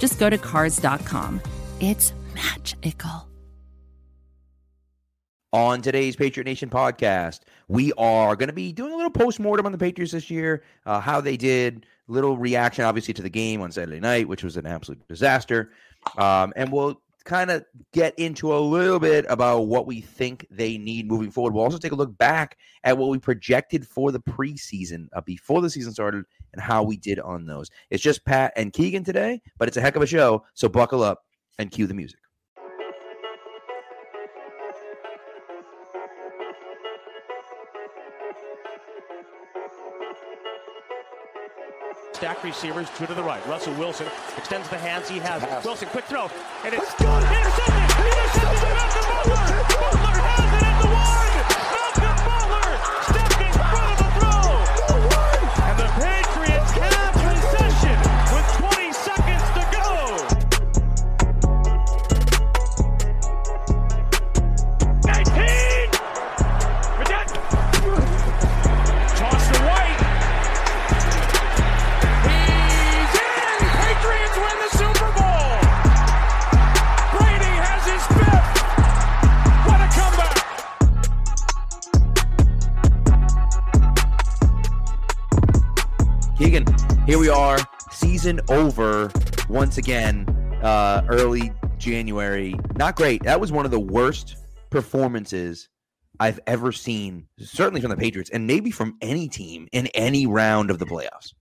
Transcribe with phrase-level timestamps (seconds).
[0.00, 1.40] just go to Cars.com.
[1.78, 3.28] It's magical.
[5.52, 9.72] On today's Patriot Nation podcast, we are going to be doing a little post-mortem on
[9.72, 13.72] the Patriots this year, uh, how they did, little reaction, obviously, to the game on
[13.72, 15.72] Saturday night, which was an absolute disaster.
[16.16, 20.78] Um, and we'll kind of get into a little bit about what we think they
[20.78, 21.52] need moving forward.
[21.52, 25.60] We'll also take a look back at what we projected for the preseason uh, before
[25.60, 27.70] the season started and how we did on those.
[27.90, 30.44] It's just Pat and Keagan today, but it's a heck of a show.
[30.54, 31.22] So buckle up
[31.58, 32.18] and cue the music.
[42.12, 43.44] Stack receivers, two to the right.
[43.46, 45.64] Russell Wilson extends the hands he has.
[45.64, 46.28] Wilson, quick throw.
[46.64, 47.70] And it's intercepted!
[47.98, 49.09] Intercepted!
[89.70, 90.28] Once again,
[90.64, 92.56] uh, early January.
[92.74, 93.22] Not great.
[93.22, 94.36] That was one of the worst
[94.68, 95.68] performances
[96.18, 100.72] I've ever seen, certainly from the Patriots, and maybe from any team in any round
[100.72, 101.34] of the playoffs.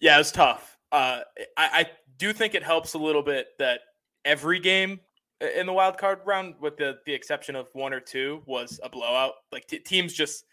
[0.00, 0.78] Yeah, it's tough.
[0.90, 1.20] Uh,
[1.56, 3.82] I, I do think it helps a little bit that
[4.24, 4.98] every game
[5.56, 8.88] in the wild card round, with the the exception of one or two, was a
[8.88, 9.34] blowout.
[9.52, 10.44] Like t- teams just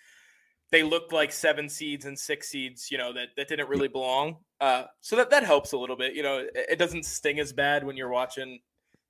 [0.73, 4.37] they looked like seven seeds and six seeds, you know, that that didn't really belong.
[4.59, 6.15] Uh, so that that helps a little bit.
[6.15, 8.59] You know, it, it doesn't sting as bad when you're watching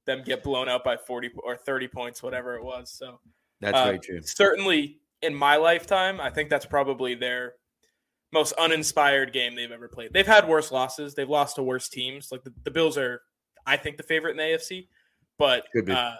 [0.06, 2.91] them get blown out by forty or thirty points, whatever it was.
[2.91, 3.22] So
[3.62, 4.22] That's uh, very true.
[4.24, 7.53] Certainly in my lifetime, I think that's probably their
[8.34, 10.12] most uninspired game they've ever played.
[10.12, 11.16] They've had worse losses.
[11.16, 12.28] They've lost to worse teams.
[12.30, 13.22] Like the, the Bills are,
[13.66, 14.88] I think, the favorite in the AFC.
[15.40, 16.16] But uh,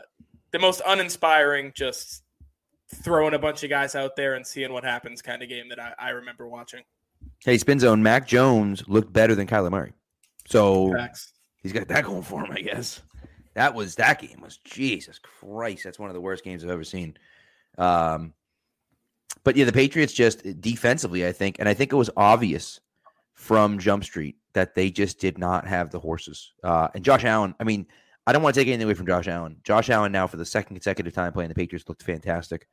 [0.54, 2.23] the most uninspiring, just
[2.94, 5.80] throwing a bunch of guys out there and seeing what happens kind of game that
[5.80, 6.82] I, I remember watching.
[7.44, 8.04] Hey, spin zone.
[8.04, 9.94] Mac Jones looked better than Kyler Murray,
[10.48, 11.34] so Facts.
[11.62, 13.02] he's got that going for him, I guess.
[13.54, 15.84] That was that game was Jesus Christ.
[15.84, 17.16] That's one of the worst games I've ever seen.
[17.78, 18.34] Um,
[19.44, 22.80] but yeah, the Patriots just defensively, I think, and I think it was obvious
[23.34, 26.54] from Jump Street that they just did not have the horses.
[26.64, 27.86] Uh, and Josh Allen, I mean,
[28.26, 29.58] I don't want to take anything away from Josh Allen.
[29.64, 32.68] Josh Allen now for the second consecutive time playing the Patriots looked fantastic.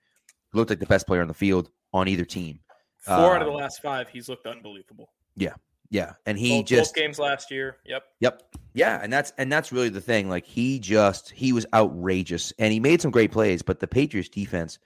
[0.52, 2.60] Looked like the best player on the field on either team.
[2.98, 5.10] Four out of Uh, the last five, he's looked unbelievable.
[5.36, 5.54] Yeah,
[5.90, 7.78] yeah, and he both, just both games last year.
[7.84, 8.04] Yep.
[8.20, 8.42] Yep.
[8.74, 10.28] Yeah, and that's and that's really the thing.
[10.28, 14.28] Like he just he was outrageous and he made some great plays, but the Patriots
[14.28, 14.78] defense,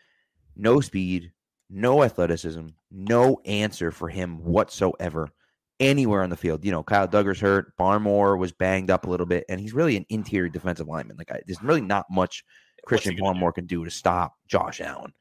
[0.57, 1.33] no speed,
[1.69, 5.29] no athleticism, no answer for him whatsoever
[5.81, 6.65] anywhere on the field.
[6.65, 9.97] You know, Kyle Dugger's hurt, Barmore was banged up a little bit, and he's really
[9.97, 11.17] an interior defensive lineman.
[11.17, 12.45] Like I, there's really not much
[12.87, 13.41] Christian gonna do?
[13.41, 15.13] Barmore can do to stop Josh Allen.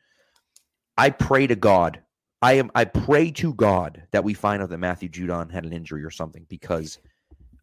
[0.98, 2.00] I pray to God.
[2.42, 5.74] I am I pray to God that we find out that Matthew Judon had an
[5.74, 7.00] injury or something because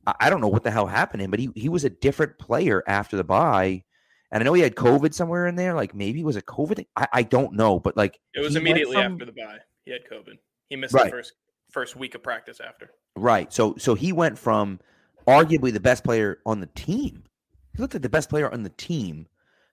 [0.06, 1.90] I, I don't know what the hell happened to him, but he he was a
[1.90, 3.84] different player after the bye.
[4.32, 5.74] And I know he had COVID somewhere in there.
[5.74, 6.86] Like maybe it was a COVID thing.
[6.96, 9.58] I, I don't know, but like It was immediately from- after the bye.
[9.84, 10.38] He had COVID.
[10.68, 11.04] He missed Right.
[11.06, 11.32] the first
[11.70, 12.90] first week of practice after.
[13.16, 13.52] Right.
[13.52, 14.80] So so he went from
[15.26, 17.24] arguably the best player on the team.
[17.74, 19.26] He looked like the best player on the team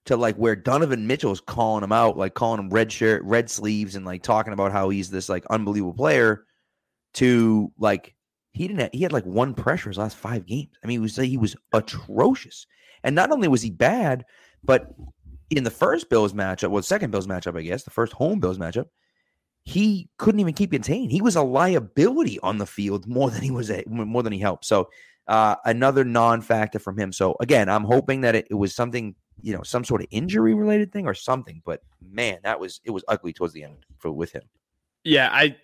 [0.08, 3.96] to like where Donovan Mitchell's calling him out, like calling him red shirt, red sleeves,
[3.96, 6.44] and like talking about how he's this like unbelievable player.
[7.14, 8.16] To like
[8.52, 10.78] he didn't have, he had like one pressure his last five games.
[10.84, 12.68] I mean, he was he was atrocious.
[13.04, 14.26] And not only was he bad,
[14.64, 14.94] but
[15.50, 18.58] in the first Bills matchup, well, second Bills matchup, I guess, the first home Bills
[18.58, 18.86] matchup,
[19.64, 21.12] he couldn't even keep contained.
[21.12, 24.40] He was a liability on the field more than he was a, more than he
[24.40, 24.66] helped.
[24.66, 24.90] So
[25.28, 27.12] uh, another non-factor from him.
[27.12, 30.54] So again, I'm hoping that it, it was something you know some sort of injury
[30.54, 31.62] related thing or something.
[31.66, 34.44] But man, that was it was ugly towards the end for with him.
[35.04, 35.56] Yeah, I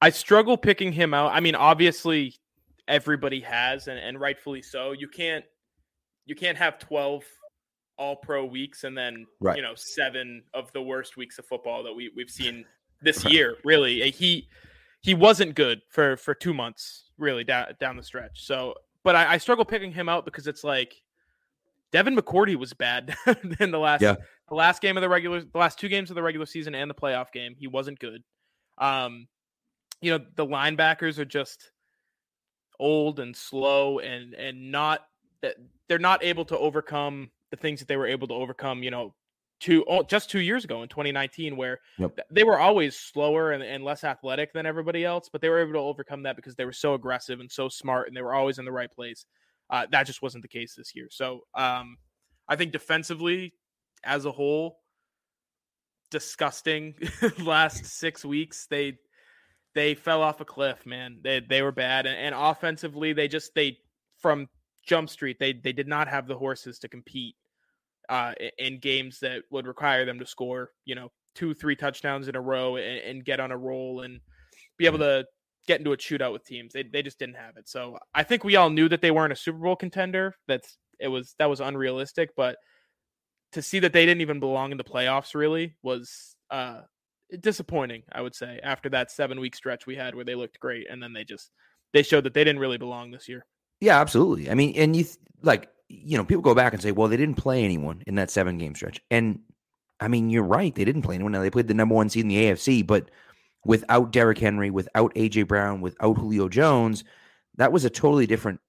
[0.00, 1.32] I struggle picking him out.
[1.32, 2.34] I mean, obviously
[2.88, 4.92] everybody has and, and rightfully so.
[4.92, 5.44] You can't
[6.26, 7.24] you can't have 12
[7.96, 9.56] all pro weeks and then Right.
[9.56, 12.64] you know seven of the worst weeks of football that we we've seen
[13.02, 13.56] this year.
[13.64, 14.48] Really, Uh, he
[15.00, 18.44] he wasn't good for for two months really down down the stretch.
[18.46, 18.74] So,
[19.04, 21.00] but I, I struggle picking him out because it's like
[21.94, 23.14] Devin McCourty was bad
[23.60, 24.16] in the last Yeah.
[24.48, 26.90] the last game of the regular the last two games of the regular season and
[26.90, 27.54] the playoff game.
[27.56, 28.24] He wasn't good.
[28.78, 29.28] Um,
[30.00, 31.70] you know the linebackers are just
[32.80, 35.06] old and slow and and not
[35.40, 35.54] that
[35.88, 38.82] they're not able to overcome the things that they were able to overcome.
[38.82, 39.14] You know,
[39.60, 42.18] two oh, just two years ago in 2019, where Yep.
[42.28, 45.74] they were always slower and, and less athletic than everybody else, but they were able
[45.74, 48.58] to overcome that because they were so aggressive and so smart and they were always
[48.58, 49.26] in the right place.
[49.70, 51.08] Uh, that just wasn't the case this year.
[51.10, 51.96] So um,
[52.48, 53.54] I think defensively,
[54.04, 54.78] as a whole,
[56.10, 56.94] disgusting.
[57.38, 58.98] last six weeks, they
[59.74, 61.18] they fell off a cliff, man.
[61.22, 63.78] They they were bad, and, and offensively, they just they
[64.18, 64.48] from
[64.86, 67.36] Jump Street, they they did not have the horses to compete
[68.08, 72.36] uh, in games that would require them to score, you know, two three touchdowns in
[72.36, 74.20] a row and, and get on a roll and
[74.78, 75.24] be able to
[75.66, 76.72] get into a shootout with teams.
[76.72, 77.68] They they just didn't have it.
[77.68, 80.34] So I think we all knew that they weren't a Super Bowl contender.
[80.46, 82.56] That's it was that was unrealistic, but
[83.52, 86.80] to see that they didn't even belong in the playoffs really was uh
[87.40, 90.86] disappointing, I would say, after that seven week stretch we had where they looked great
[90.90, 91.50] and then they just
[91.92, 93.46] they showed that they didn't really belong this year.
[93.80, 94.50] Yeah, absolutely.
[94.50, 97.16] I mean, and you th- like, you know, people go back and say, well, they
[97.16, 99.00] didn't play anyone in that seven game stretch.
[99.10, 99.40] And
[100.00, 100.74] I mean, you're right.
[100.74, 101.32] They didn't play anyone.
[101.32, 103.10] Now, they played the number one seed in the AFC, but
[103.64, 107.04] without Derrick Henry, without AJ Brown, without Julio Jones,
[107.56, 108.60] that was a totally different,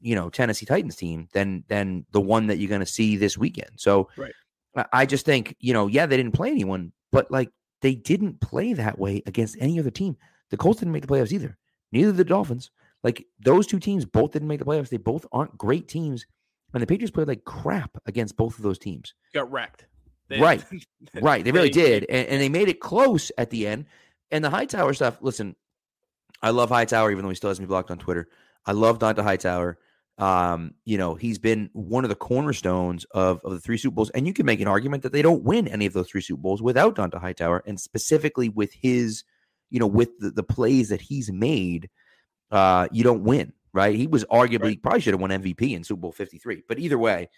[0.00, 3.36] you know, Tennessee Titans team than than the one that you're going to see this
[3.38, 3.70] weekend.
[3.76, 4.32] So Right.
[4.92, 8.72] I- just think, you know, yeah, they didn't play anyone, but like they didn't play
[8.72, 10.16] that way against any other team.
[10.50, 11.56] The Colts didn't make the playoffs either.
[11.92, 12.70] Neither did the Dolphins.
[13.02, 14.88] Like those two teams both didn't make the playoffs.
[14.88, 16.26] They both aren't great teams.
[16.72, 19.14] And the Patriots played like crap against both of those teams.
[19.32, 19.86] Got wrecked.
[20.28, 20.64] They- Right.
[21.20, 21.44] Right.
[21.44, 22.04] They really did.
[22.08, 23.84] And, and they made it close at the end.
[24.30, 25.54] And the Hightower stuff, listen,
[26.42, 28.28] I love Hightower, even though he still has me blocked on Twitter.
[28.66, 29.78] I love Dont'a Hightower.
[30.16, 34.10] Um, you know, he's been one of the cornerstones of, of the three Super Bowls.
[34.10, 36.40] And you can make an argument that they don't win any of those three Super
[36.40, 39.24] Bowls without Dont'a Hightower, and specifically with his,
[39.70, 41.90] you know, with the, the plays that he's made,
[42.50, 43.96] uh, you don't win, right?
[43.96, 44.82] He was arguably Right.
[44.82, 46.62] probably should have won MVP in Super Bowl 53.
[46.68, 47.28] But either way,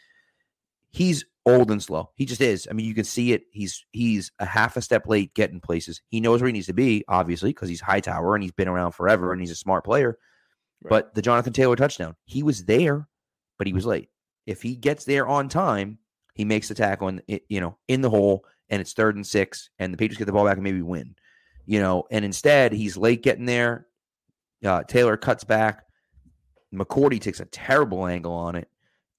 [0.90, 2.10] he's old and slow.
[2.16, 2.66] He just is.
[2.70, 3.44] I mean, you can see it.
[3.52, 6.02] He's he's a half a step late getting places.
[6.08, 8.92] He knows where he needs to be, obviously, because he's Hightower and he's been around
[8.92, 10.18] forever and he's a smart player.
[10.82, 10.90] Right.
[10.90, 13.08] But the Jonathan Taylor touchdown, he was there,
[13.58, 14.10] but he was late.
[14.46, 15.98] If he gets there on time,
[16.34, 19.26] he makes the tackle in i- you know in the hole, and it's third and
[19.26, 21.14] six, and the Patriots get the ball back and maybe win.
[21.64, 23.86] You know, and instead he's late getting there.
[24.64, 25.84] Uh, Taylor cuts back.
[26.74, 28.68] McCourty takes a terrible angle on it,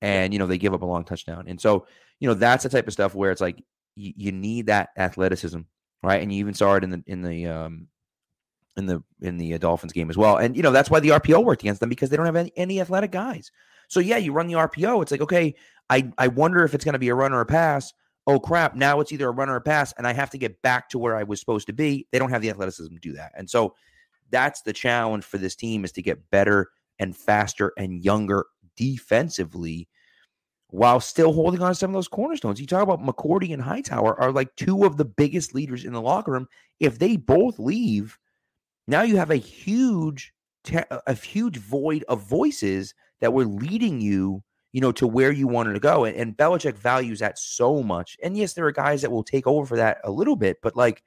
[0.02, 1.46] and you know they give up a long touchdown.
[1.48, 1.88] And so
[2.20, 3.64] you know that's the type of stuff where it's like
[3.96, 5.60] you, you need that athleticism,
[6.04, 6.22] right?
[6.22, 7.88] And you even saw it in the in the um
[8.78, 10.38] in the in the uh, Dolphins game as well.
[10.38, 12.52] And you know that's why the RPO worked against them because they don't have any,
[12.56, 13.52] any athletic guys.
[13.88, 15.02] So yeah, you run the RPO.
[15.02, 15.56] It's like okay,
[15.90, 17.94] I I wonder if it's going to be a run or a pass.
[18.26, 18.76] Oh crap!
[18.76, 21.00] Now it's either a run or a pass, and I have to get back to
[21.00, 22.08] where I was supposed to be.
[22.12, 23.74] They don't have the athleticism to do that, and so
[24.30, 29.88] that's the challenge for this team is to get better and faster and younger defensively
[30.70, 32.60] while still holding on to some of those cornerstones.
[32.60, 36.02] You talk about McCourty and Hightower are like two of the biggest leaders in the
[36.02, 36.48] locker room.
[36.80, 38.18] If they both leave,
[38.88, 40.34] now you have a huge,
[40.74, 45.74] a huge void of voices that were leading you, you know, to where you wanted
[45.74, 46.04] to go.
[46.04, 48.18] And, and Belichick values that so much.
[48.22, 50.76] And yes, there are guys that will take over for that a little bit, but
[50.76, 51.02] like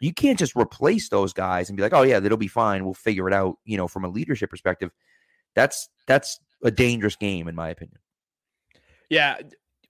[0.00, 2.84] you can't just replace those guys and be like, oh yeah, that'll be fine.
[2.84, 3.56] We'll figure it out.
[3.64, 4.90] You know, from a leadership perspective,
[5.54, 7.98] that's that's a dangerous game in my opinion.
[9.10, 9.38] Yeah,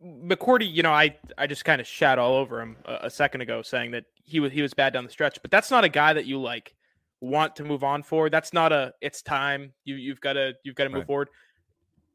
[0.02, 0.70] McCourty.
[0.72, 3.62] You know, I I just kind of shat all over him a, a second ago,
[3.62, 5.38] saying that he was he was bad down the stretch.
[5.42, 6.74] But that's not a guy that you like
[7.20, 8.28] want to move on for.
[8.30, 9.72] That's not a it's time.
[9.84, 11.06] You you've got to you've got to move Right.
[11.06, 11.28] forward.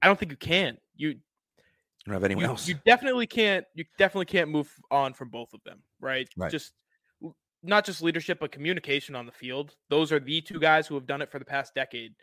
[0.02, 0.78] I don't think you can.
[0.96, 1.16] You
[2.06, 2.68] don't have anyone you, else.
[2.68, 6.50] you definitely can't you definitely can't move on from both of them right Right.
[6.50, 6.72] just
[7.62, 11.06] not just leadership but communication on the field those are the two guys who have
[11.06, 12.14] done it for the past decade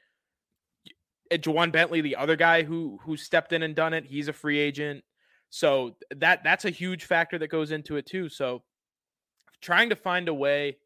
[1.31, 4.59] Ja'Whaun Bentley the other guy who who stepped in and done it he's a free
[4.59, 5.03] agent
[5.51, 8.63] so that that's a huge factor that goes into it too so
[9.61, 10.77] trying to find a way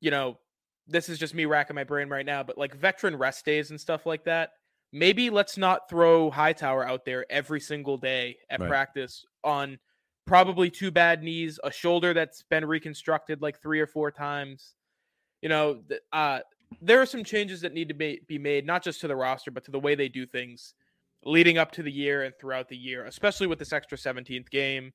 [0.00, 0.38] you know
[0.86, 3.80] this is just me racking my brain right now but like veteran rest days and
[3.80, 4.50] stuff like that
[4.92, 8.68] maybe let's not throw Hightower out there every single day at Right.
[8.68, 9.78] practice on
[10.26, 14.74] probably two bad knees, a shoulder that's been reconstructed like three or four times.
[15.42, 15.82] You know,
[16.12, 16.40] uh,
[16.80, 19.50] there are some changes that need to be, be made, not just to the roster,
[19.50, 20.74] but to the way they do things
[21.24, 24.92] leading up to the year and throughout the year, especially with this extra 17th game.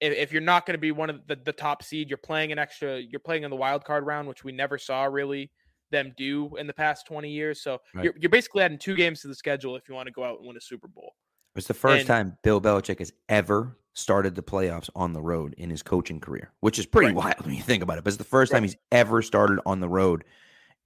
[0.00, 2.52] If, if you're not going to be one of the, the top seed, you're playing
[2.52, 5.50] an extra, you're playing in the wild card round, which we never saw really
[5.90, 7.62] them do in the past 20 years.
[7.62, 8.04] So Right.
[8.04, 10.38] you're, you're basically adding two games to the schedule if you want to go out
[10.38, 11.14] and win a Super Bowl.
[11.56, 15.54] It's the first And- time Bill Belichick has ever started the playoffs on the road
[15.58, 17.16] in his coaching career, which is pretty Right.
[17.16, 18.04] wild when you think about it.
[18.04, 18.58] But it's the first Right.
[18.58, 20.22] time he's ever started on the road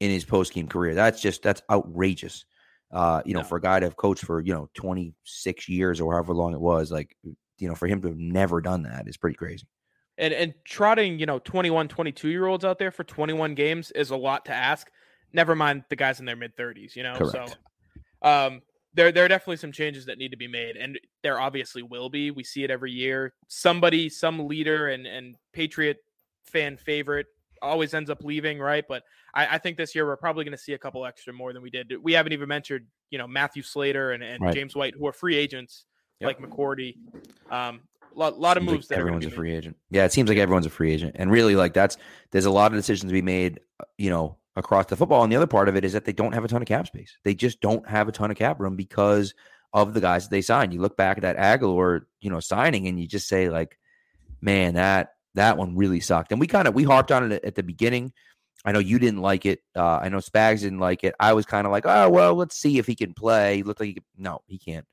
[0.02, 0.94] in his post game career.
[0.94, 2.44] That's just that's outrageous.
[2.90, 3.46] Uh, you know, No.
[3.46, 6.52] for a guy to have coached for you know twenty six years or however long
[6.52, 7.16] it was, like
[7.58, 9.66] you know, for him to have never done that is pretty crazy.
[10.18, 14.10] and and trotting you know 21 22 year olds out there for 21 games is
[14.10, 14.90] a lot to ask
[15.32, 17.56] never mind the guys in their mid 30s you know Correct.
[18.22, 18.60] so um
[18.94, 22.10] there there are definitely some changes that need to be made and there obviously will
[22.10, 25.96] be we see it every year somebody some leader and and patriot
[26.44, 27.26] fan favorite
[27.62, 29.02] always ends up leaving right but
[29.34, 31.62] i, I think this year we're probably going to see a couple extra more than
[31.62, 34.54] we did we haven't even mentioned you know matthew slater and, and Right.
[34.54, 35.84] james white who are free agents
[36.20, 36.26] Yep.
[36.26, 36.96] like mccourty
[37.50, 37.80] um
[38.14, 39.36] lot, lot of Seems like moves that everyone's a be made.
[39.36, 39.76] free agent.
[39.90, 41.96] Yeah, it seems like everyone's a free agent, and really, like that's
[42.30, 43.60] there's a lot of decisions to be made.
[43.96, 46.32] You know, across the football, and the other part of it is that they don't
[46.34, 47.16] have a ton of cap space.
[47.24, 49.32] They just don't have a ton of cap room because
[49.72, 50.74] of the guys that they signed.
[50.74, 53.78] You look back at that Agholor, you know, signing, and you just say like,
[54.42, 56.32] man, that that one really sucked.
[56.32, 58.12] And we kind of we harped on it at the beginning.
[58.64, 59.60] I know you didn't like it.
[59.74, 61.14] Uh, I know Spags didn't like it.
[61.18, 63.56] I was kind of like, oh well, let's see if he can play.
[63.56, 64.04] He looked like he could.
[64.16, 64.86] No, he can't.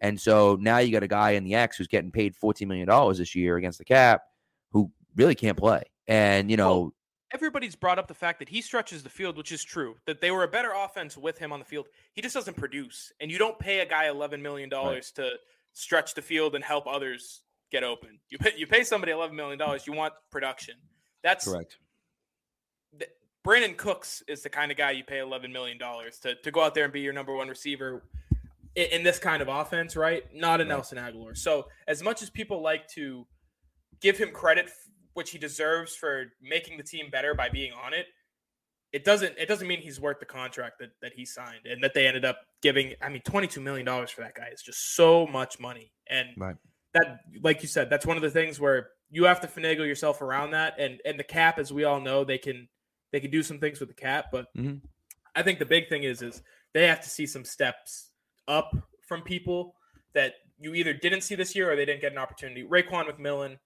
[0.00, 3.14] And so now you got a guy in the X who's getting paid $14 million
[3.16, 4.22] this year against the cap
[4.70, 5.84] who really can't play.
[6.06, 6.94] And, you know, Well,
[7.32, 9.96] everybody's brought up the fact that he stretches the field, which is true.
[10.06, 11.88] That they were a better offense with him on the field.
[12.12, 15.30] He just doesn't produce, and you don't pay a guy eleven million dollars to
[15.72, 17.42] stretch the field and help others
[17.76, 18.18] get open.
[18.30, 19.86] You pay, you pay somebody eleven million dollars.
[19.86, 20.74] You want production.
[21.22, 21.76] That's correct.
[22.98, 23.10] th-
[23.46, 26.60] Brandin Cooks is the kind of guy you pay eleven million dollars to to go
[26.62, 28.02] out there and be your number one receiver
[28.74, 30.24] in, in this kind of offense, right?
[30.34, 30.68] Not a Right.
[30.68, 31.36] Nelson Agholor.
[31.36, 33.26] So as much as people like to
[34.00, 34.68] give him credit,
[35.14, 38.06] which he deserves for making the team better by being on it,
[38.92, 41.92] it doesn't it doesn't mean he's worth the contract that that he signed and that
[41.94, 42.94] they ended up giving.
[43.02, 46.28] I mean, twenty two million dollars for that guy is just so much money, and
[46.36, 46.56] Right.
[46.96, 50.20] That like you said that's one of the things where you have to finagle yourself
[50.22, 50.74] around that.
[50.78, 52.68] And and the cap as we all know they can
[53.12, 54.26] they can do some things with the cap.
[54.32, 54.80] But Mhm.
[55.34, 58.10] i think the big thing is is they have to see some steps
[58.48, 58.72] up
[59.06, 59.74] from people
[60.12, 62.64] that you either didn't see this year or they didn't get an opportunity.
[62.64, 63.58] Raekwon McMillan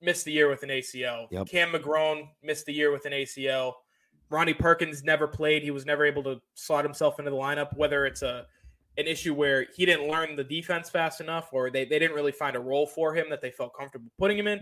[0.00, 1.48] missed the year with an ACL Yep.
[1.48, 3.74] Cam McGrone missed the year with an ACL
[4.30, 5.62] Ronnie Perkins never played.
[5.62, 8.46] He was never able to slot himself into the lineup whether it's a
[8.98, 12.32] an issue where he didn't learn the defense fast enough or they, they didn't really
[12.32, 14.60] find a role for him that they felt comfortable putting him in.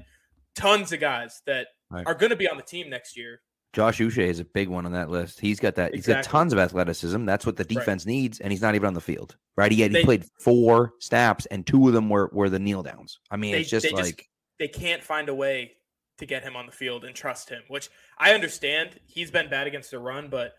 [0.54, 2.06] Tons of guys that Right.
[2.06, 3.40] are going to be on the team next year.
[3.72, 5.40] Josh Uche is a big one on that list.
[5.40, 5.94] He's got that.
[5.94, 7.24] He's got tons of athleticism.
[7.24, 7.68] That's what the Right.
[7.78, 9.70] defense needs, and he's not even on the field, right?
[9.70, 13.18] He had, he played four snaps, and two of them were were the kneel downs.
[13.30, 14.26] I mean, They- it's just they just- like
[14.58, 15.72] They can't find a way
[16.18, 19.00] to get him on the field and trust him, which I understand.
[19.06, 20.52] He's been bad against the run, but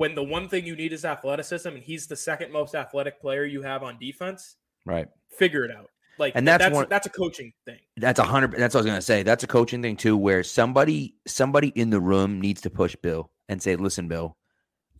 [0.00, 3.44] when the one thing you need is athleticism and he's the second most athletic player
[3.44, 5.06] you have on defense, right.
[5.28, 5.90] figure it out.
[6.16, 7.80] Like And that's that's one- that's a coaching thing.
[7.98, 8.52] That's a hundred.
[8.52, 9.22] That's what I was gonna say.
[9.22, 13.30] That's a coaching thing too, where somebody somebody in the room needs to push Bill
[13.50, 14.38] and say, "Listen, Bill,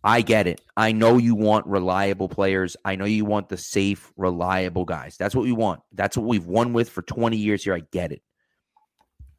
[0.03, 0.61] I get it.
[0.77, 2.77] I know you want reliable players.
[2.85, 5.17] I know you want the safe, reliable guys.
[5.17, 5.81] That's what we want.
[5.93, 7.73] That's what we've won with for twenty years here.
[7.73, 8.21] I get it.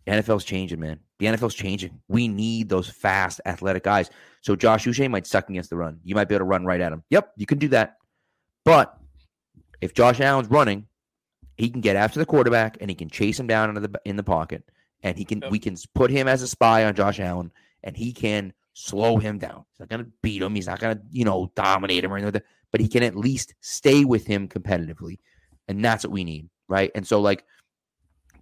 [0.06, 0.98] NFL's changing, man.
[1.18, 2.00] The NFL's changing.
[2.08, 4.10] We need those fast, athletic guys.
[4.40, 6.00] So Josh Uche might suck against the run.
[6.02, 7.04] You might be able to run right at him.
[7.10, 7.96] Yep, you can do that.
[8.64, 8.96] But
[9.80, 10.86] if Josh Allen's running,
[11.56, 14.16] he can get after the quarterback and he can chase him down into the in
[14.16, 14.64] the pocket,
[15.02, 15.50] and he can Yep.
[15.50, 17.52] we can put him as a spy on Josh Allen,
[17.84, 19.64] and he can slow him down.
[19.70, 20.54] He's not going to beat him.
[20.54, 23.14] He's not going to you know dominate him or anything, like but he can at
[23.14, 25.18] least stay with him competitively,
[25.68, 26.90] and that's what we need, right?
[26.94, 27.44] And so like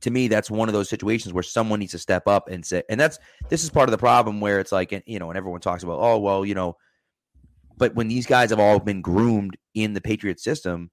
[0.01, 2.83] to me, that's one of those situations where someone needs to step up and say,
[2.89, 5.61] and that's this is part of the problem where it's like, you know, and everyone
[5.61, 6.77] talks about, oh, well, you know,
[7.77, 10.91] but when these guys have all been groomed in the Patriot system,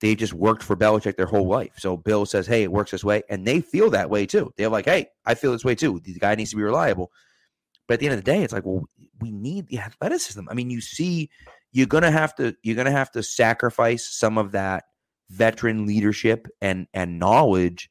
[0.00, 1.72] they've just worked for Belichick their whole life.
[1.78, 3.22] So Bill says, hey, it works this way.
[3.28, 4.52] And they feel that way too.
[4.56, 6.00] They're like, hey, I feel this way too.
[6.02, 7.10] The guy needs to be reliable.
[7.86, 8.84] But at the end of the day, it's like, well,
[9.20, 10.48] we need the athleticism.
[10.48, 11.28] I mean, you see,
[11.72, 14.84] you're gonna have to you're gonna have to sacrifice some of that
[15.28, 17.90] veteran leadership and and knowledge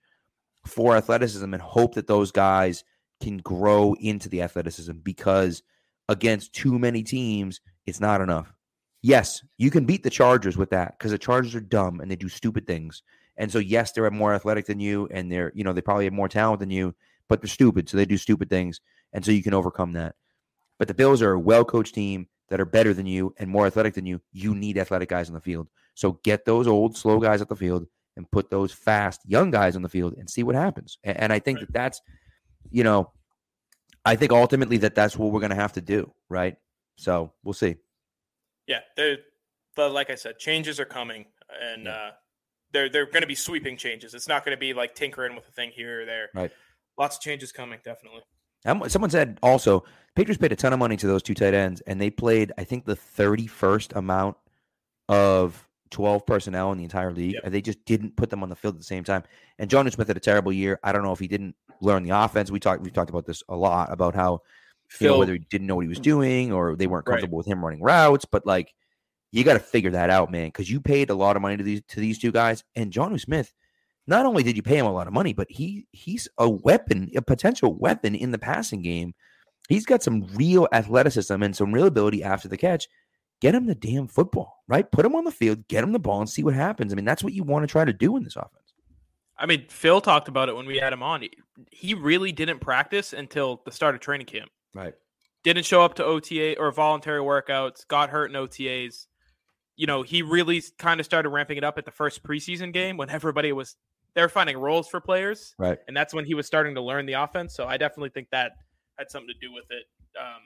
[0.65, 2.83] for athleticism and hope that those guys
[3.21, 5.63] can grow into the athleticism because
[6.07, 8.53] against too many teams, it's not enough.
[9.01, 12.15] Yes, you can beat the Chargers with that because the Chargers are dumb and they
[12.15, 13.01] do stupid things.
[13.37, 16.13] And so, yes, they're more athletic than you, and they're you know they probably have
[16.13, 16.93] more talent than you,
[17.29, 18.81] but they're stupid, so they do stupid things,
[19.13, 20.15] and so you can overcome that.
[20.77, 23.65] But the Bills are a well coached team that are better than you and more
[23.65, 24.21] athletic than you.
[24.33, 25.69] You need athletic guys on the field.
[25.93, 27.85] So get those old slow guys at the field
[28.19, 30.97] and put those fast young guys on the field and see what happens.
[31.05, 31.67] And, and I think Right.
[31.67, 32.01] that that's,
[32.69, 33.11] you know,
[34.03, 36.57] I think ultimately that that's what we're going to have to do, right?
[36.97, 37.77] So we'll see.
[38.67, 39.17] Yeah, the
[39.77, 41.25] like I said, changes are coming,
[41.61, 41.91] and Yeah.
[41.91, 42.11] uh,
[42.73, 44.13] they're they're going to be sweeping changes.
[44.13, 46.29] It's not going to be like tinkering with a thing here or there.
[46.35, 46.51] Right.
[46.97, 48.21] Lots of changes coming, definitely.
[48.89, 49.85] Someone said also,
[50.15, 52.65] Patriots paid a ton of money to those two tight ends, and they played, I
[52.65, 54.35] think, the 31st amount
[55.07, 57.33] of 12 personnel in the entire league.
[57.33, 57.43] Yep.
[57.45, 59.23] And they just didn't put them on the field at the same time.
[59.57, 60.79] And Jonnu Smith had a terrible year.
[60.83, 62.51] I don't know if he didn't learn the offense.
[62.51, 65.39] We talked, we've talked about this a lot about how, you know, Phil, whether he
[65.39, 67.13] didn't know what he was doing or they weren't Right.
[67.15, 68.25] comfortable with him running routes.
[68.25, 68.73] But like,
[69.31, 71.63] you got to figure that out, man, because you paid a lot of money to
[71.63, 72.63] these to these two guys.
[72.75, 73.53] And Jonnu Smith,
[74.07, 77.11] not only did you pay him a lot of money, but he he's a weapon,
[77.15, 79.13] a potential weapon in the passing game.
[79.67, 82.87] He's got some real athleticism and some real ability after the catch.
[83.41, 84.89] Get him the damn football, right?
[84.91, 86.91] Put him on the field, get him the ball, and see what happens.
[86.91, 88.73] I mean, that's what you want to try to do in this offense.
[89.37, 91.23] I mean, Phil talked about it when we had him on.
[91.71, 94.49] He- really didn't practice until the start of training camp.
[94.75, 94.93] Right.
[95.43, 97.87] Didn't show up to OTA or voluntary workouts.
[97.87, 99.07] Got hurt in OTAs.
[99.77, 102.97] You know, he really kind of started ramping it up at the first preseason game
[102.97, 103.77] when everybody was
[104.15, 105.77] they were finding roles for players, Right.
[105.87, 107.53] and that's when he was starting to learn the offense.
[107.55, 108.53] So I definitely think that
[108.97, 109.83] had something to do with it.
[110.19, 110.41] Um,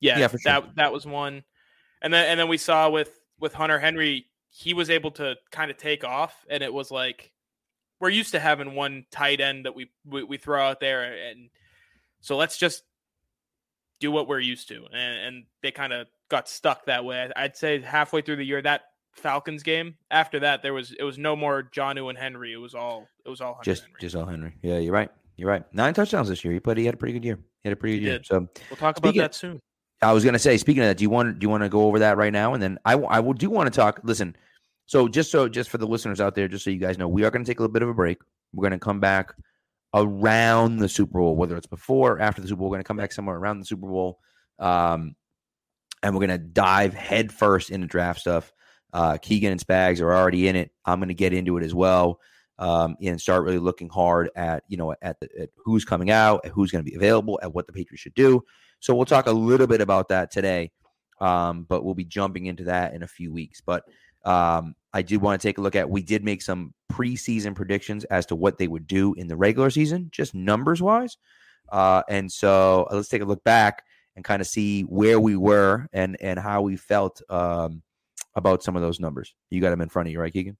[0.00, 0.52] yeah, Yeah, for sure.
[0.52, 1.42] that that was one,
[2.02, 5.70] and then and then we saw with with Hunter Henry, he was able to kind
[5.70, 7.32] of take off, and it was like
[8.00, 11.48] we're used to having one tight end that we we, we throw out there, and
[12.20, 12.82] so let's just
[14.00, 17.30] do what we're used to, and, and they kind of got stuck that way.
[17.36, 18.82] I'd say halfway through the year that.
[19.14, 19.94] Falcons game.
[20.10, 22.54] After that, there was it was no more Jonnu and Henry.
[22.54, 23.96] It was all it was all Hunter Just Henry.
[24.00, 24.54] just all Henry.
[24.62, 25.10] Yeah, you're right.
[25.36, 25.62] You're right.
[25.74, 26.54] Nine touchdowns this year.
[26.54, 26.78] He played.
[26.78, 27.36] He had a pretty good year.
[27.62, 28.16] He had a pretty He good year.
[28.20, 28.26] did.
[28.26, 29.60] So We'll talk about that soon.
[30.02, 31.68] I was going to say, speaking of that, do you want do you want to
[31.68, 32.54] go over that right now?
[32.54, 34.00] And then I I will do want to talk.
[34.02, 34.36] Listen,
[34.86, 37.24] so just so just for the listeners out there, just so you guys know, we
[37.24, 38.18] are going to take a little bit of a break.
[38.52, 39.32] We're going to come back
[39.94, 42.68] around the Super Bowl, whether it's before or after the Super Bowl.
[42.68, 44.18] We're going to come back somewhere around the Super Bowl,
[44.58, 45.14] um,
[46.02, 48.52] and we're going to dive headfirst into draft stuff.
[48.92, 50.70] Uh, Keagan and Spags are already in it.
[50.84, 52.20] I'm going to get into it as well.
[52.58, 56.44] Um, and start really looking hard at you know at, the, at who's coming out,
[56.44, 58.44] at who's going to be available, at what the Patriots should do.
[58.82, 60.72] So we'll talk a little bit about that today,
[61.20, 63.60] um, but we'll be jumping into that in a few weeks.
[63.60, 63.84] But
[64.24, 65.88] um, I do want to take a look at.
[65.88, 69.70] We did make some preseason predictions as to what they would do in the regular
[69.70, 71.16] season, just numbers wise.
[71.70, 73.84] Uh, and so uh, let's take a look back
[74.16, 77.82] and kind of see where we were and and how we felt um,
[78.34, 79.32] about some of those numbers.
[79.48, 80.56] You got them in front of you, right, Keagan?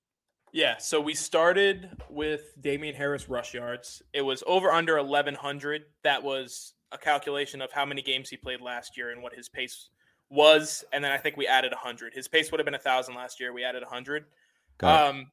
[0.52, 4.00] Yeah, so we started with Damien Harris rush yards.
[4.12, 5.86] It was over under 1100.
[6.04, 9.48] That was a calculation of how many games he played last year and what his
[9.48, 9.88] pace
[10.30, 12.14] was, and then I think we added 100.
[12.14, 13.52] His pace would have been 1000 last year.
[13.52, 14.24] We added 100.
[14.78, 15.08] Got.
[15.10, 15.30] Um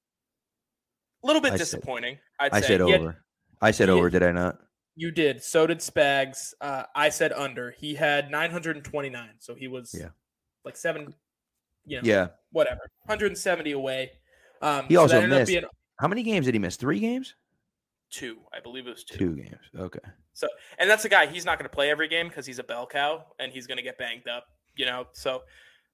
[1.23, 2.17] a little bit I said- disappointing.
[2.39, 2.67] I'd I say.
[2.67, 3.25] said He had- over.
[3.61, 4.09] I said over.
[4.09, 4.57] Did I not?
[4.95, 5.43] You did.
[5.43, 6.53] So did Spags.
[6.61, 7.71] Uh, I said under.
[7.71, 9.29] He had 929.
[9.39, 10.09] So he was Yeah.
[10.65, 11.13] like seven,
[11.85, 12.27] you know, Yeah.
[12.51, 14.11] whatever, 170 away.
[14.61, 15.65] Um, He so also that ended up missed- being
[15.99, 16.77] How many games did he miss?
[16.77, 17.35] Three games.
[18.09, 18.37] Two.
[18.53, 19.17] I believe it was two.
[19.17, 19.55] Two games.
[19.77, 19.99] Okay.
[20.33, 22.63] So, and that's a guy he's not going to play every game because he's a
[22.63, 24.45] bell cow and he's going to get banged up,
[24.75, 25.07] you know.
[25.13, 25.43] So,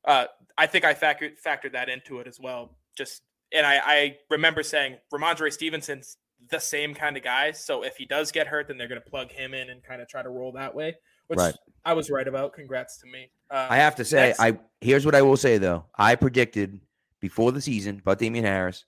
[0.05, 0.25] uh,
[0.57, 2.77] I think I factored factored that into it as well.
[2.95, 6.17] Just and I, I remember saying Rhamondre Stevenson's
[6.49, 7.51] the same kind of guy.
[7.51, 10.01] So if he does get hurt, then they're going to plug him in and kind
[10.01, 10.95] of try to roll that way,
[11.27, 11.55] which Right.
[11.83, 12.53] I was right about.
[12.53, 13.29] Congrats to me.
[13.49, 15.85] Um, I have to say, I here's what I will say though.
[15.97, 16.79] I predicted
[17.19, 18.85] before the season but Damien Harris.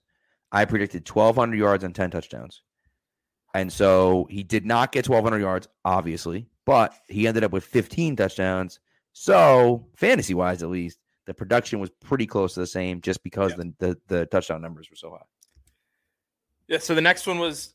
[0.50, 2.62] I predicted 1,200 yards and 10 touchdowns,
[3.54, 8.16] and so he did not get 1,200 yards, obviously, but he ended up with 15
[8.16, 8.80] touchdowns.
[9.12, 13.54] So fantasy wise, at least, the production was pretty close to the same, just because
[13.54, 15.24] the, the the touchdown numbers were so high.
[16.68, 17.74] Yeah, so the next one was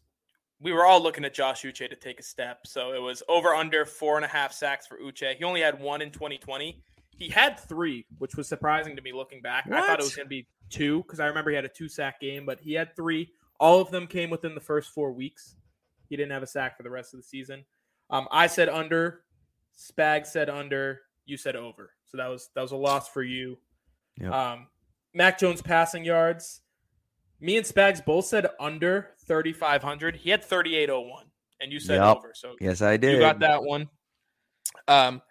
[0.59, 2.65] we were all looking at Josh Uche to take a step.
[2.65, 5.35] So it was over under four and a half sacks for Uche.
[5.35, 6.81] He only had one in 2020.
[7.17, 9.67] He had three, which was surprising to me looking back.
[9.71, 11.89] I thought it was going to be two because I remember he had a two
[11.89, 13.29] sack game, but he had three.
[13.59, 15.55] All of them came within the first four weeks.
[16.09, 17.65] He didn't have a sack for the rest of the season.
[18.09, 19.21] Um, I said under.
[19.77, 21.01] Spag said under.
[21.25, 21.91] You said over.
[22.05, 23.57] So that was that was a loss for you.
[24.19, 24.31] Yep.
[24.31, 24.67] Um,
[25.13, 26.61] Mac Jones passing yards.
[27.39, 30.15] Me and Spags both said under 3,500.
[30.15, 31.25] He had 3,801,
[31.59, 32.17] and you said Yep.
[32.17, 32.31] over.
[32.35, 33.13] So Yes, I did.
[33.13, 33.89] you got that one.
[34.87, 35.21] Um,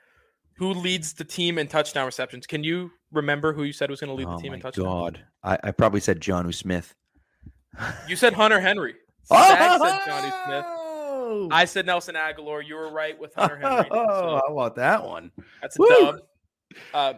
[0.57, 2.47] who leads the team in touchdown receptions?
[2.47, 4.85] Can you remember who you said was going to lead Oh the team in touchdown?
[4.85, 5.25] god!
[5.43, 6.95] I, I probably said Jonnu Smith.
[8.09, 8.95] You said Hunter Henry.
[9.31, 11.53] Spags said Jonnu Smith.
[11.53, 12.67] I said Nelson Agholor.
[12.67, 13.89] You were right with Hunter Henry.
[13.91, 15.31] Oh, So how about that one?
[15.61, 15.89] that's a Woo!
[15.89, 16.17] dub.
[16.93, 17.15] Uh,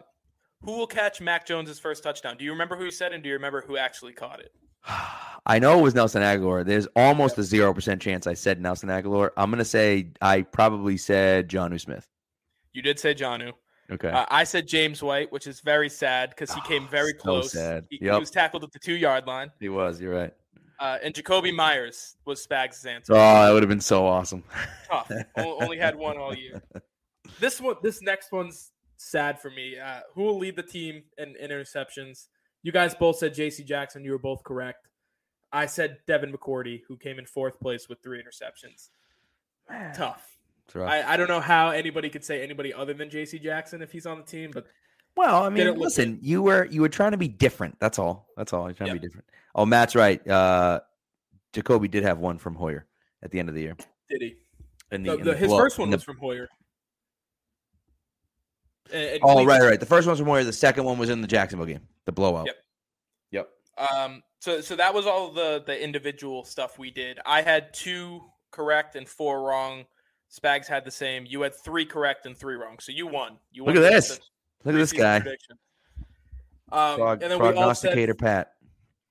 [0.63, 2.37] Who will catch Mac Jones's first touchdown?
[2.37, 4.53] Do you remember who you said, and do you remember who actually caught it?
[5.47, 6.65] I know it was Nelson Agholor.
[6.65, 9.31] There's almost a zero percent chance I said Nelson Agholor.
[9.37, 12.07] I'm gonna say I probably said Jonnu Smith.
[12.73, 13.53] You did say Jonnu.
[13.91, 14.09] Okay.
[14.09, 17.53] Uh, I said James White, which is very sad because he came very so close.
[17.53, 17.85] sad.
[17.91, 19.51] He, he was tackled at the two yard line.
[19.61, 20.01] he was.
[20.01, 20.33] You're right.
[20.79, 23.13] Uh, and Jakobi Meyers was Spags' answer.
[23.13, 24.43] Oh, that would have been so awesome.
[24.91, 25.11] Tough.
[25.37, 26.63] Only had one all year.
[27.41, 29.77] This one, this next one's sad for me.
[29.79, 32.29] Uh, who will lead the team in, in interceptions?
[32.63, 33.65] You guys both said J.C.
[33.65, 34.05] Jackson.
[34.05, 34.89] You were both correct.
[35.51, 38.91] I said Devin McCourty, who came in fourth place with three interceptions.
[39.97, 40.37] Tough.
[40.75, 43.39] I, I don't know how anybody could say anybody other than J.C.
[43.39, 44.67] Jackson if he's on the team, but
[45.17, 47.79] Well, I mean, listen, you were you were trying to be different.
[47.81, 48.29] That's all.
[48.37, 48.67] That's all.
[48.67, 49.27] You're trying to be different.
[49.55, 50.27] Oh, Matt's right.
[50.29, 50.81] Uh
[51.53, 52.87] Jakobi did have one from Hoyer
[53.23, 53.77] at the end of the year.
[54.11, 54.35] did he?
[54.91, 56.49] The, The- the- his first one was from Hoyer.
[58.93, 59.81] And- and Oh, Cleveland- right, right.
[59.81, 60.45] The first one was from Hoyer.
[60.45, 62.47] The second one was in the Jacksonville game, the blowout.
[62.47, 62.57] Yep.
[63.31, 63.51] Yep.
[63.91, 67.19] Um, so so that was all the the individual stuff we did.
[67.25, 69.85] I had two correct and four wrong.
[70.31, 71.25] Spags had the same.
[71.27, 72.79] You had three correct and three wrong.
[72.81, 73.39] So you won.
[73.53, 73.75] You won.
[73.75, 74.21] Look at this.
[74.65, 75.21] Look at this guy.
[75.21, 75.59] prediction.
[76.73, 78.53] Um, Prog- and then we all said prognosticator Pat.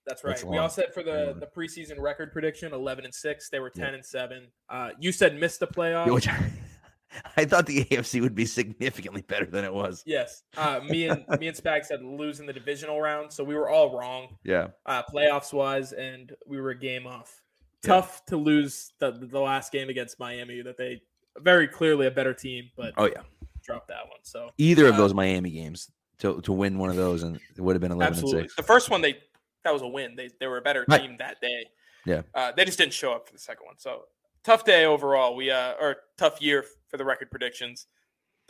[0.05, 0.31] that's right.
[0.31, 3.49] That's we all said for the the preseason record prediction, eleven and six.
[3.49, 3.85] They were Yeah.
[3.85, 4.47] ten and seven.
[4.69, 6.27] Uh, you said missed the playoffs.
[7.37, 10.01] I thought the AFC would be significantly better than it was.
[10.05, 10.41] Yes.
[10.57, 13.69] Uh, me and me and Spags said lose in the divisional round, so we were
[13.69, 14.35] all wrong.
[14.43, 14.69] Yeah.
[14.87, 17.41] uh, playoffs wise, and we were a game off.
[17.83, 17.89] Yeah.
[17.95, 20.63] Tough to lose the the last game against Miami.
[20.63, 21.03] That they
[21.39, 23.21] very clearly a better team, but Oh yeah.
[23.63, 24.19] Dropped that one.
[24.23, 27.61] So Either of Uh, those Miami games to to win one of those and it
[27.61, 28.55] would have been 11 absolutely, and 6.
[28.55, 29.17] the first one they
[29.63, 30.15] that was a win.
[30.15, 31.01] They they were a better Right.
[31.01, 31.65] team that day.
[32.05, 32.23] Yeah.
[32.35, 33.77] uh, they just didn't show up for the second one.
[33.79, 34.03] So
[34.43, 35.35] tough day overall.
[35.35, 37.87] We uh or tough year for the record predictions.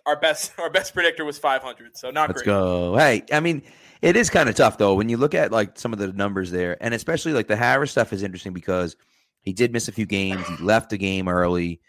[0.06, 1.96] Our best our best predictor was 500.
[1.98, 2.46] So not Let's great.
[2.54, 2.98] go.
[2.98, 3.62] Hey, I mean,
[4.02, 6.52] it is kind of tough though when you look at like some of the numbers
[6.52, 8.96] there, and especially like the Harris stuff is interesting because
[9.42, 10.46] he did miss a few games.
[10.48, 11.80] He left the game early.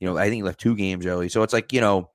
[0.00, 1.28] You know, I think he left two games early.
[1.28, 2.10] So it's like you know,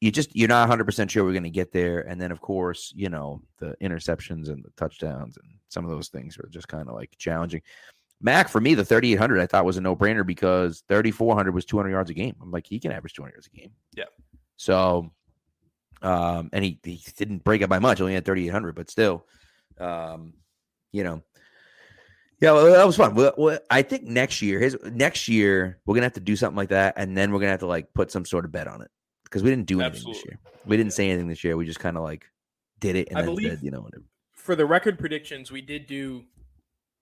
[0.00, 2.00] you just you're not 100 percent sure we're going to get there.
[2.00, 6.08] And then of course, you know, the interceptions and the touchdowns and some of those
[6.08, 7.62] things are just kind of like challenging.
[8.20, 11.90] Mac for me, the 3800 I thought was a no brainer because 3400 was 200
[11.90, 12.36] yards a game.
[12.40, 13.70] I'm like he can average 200 yards a game.
[13.94, 14.04] Yeah.
[14.56, 15.10] So
[16.00, 19.26] um, and he, he didn't break it by much, only had 3,800, but still,
[19.80, 20.34] um,
[20.92, 21.22] you know,
[22.40, 23.16] yeah, well, that was fun.
[23.16, 26.56] Well, well, I think next year, his next year, we're gonna have to do something
[26.56, 28.80] like that, and then we're gonna have to like put some sort of bet on
[28.80, 28.90] it
[29.28, 30.38] because we didn't do anything this year.
[30.66, 31.56] We didn't say anything this year.
[31.56, 32.26] We just kind of like
[32.80, 34.04] did it, and I then believe- said, you know, whatever.
[34.34, 36.24] for the record predictions, we did do,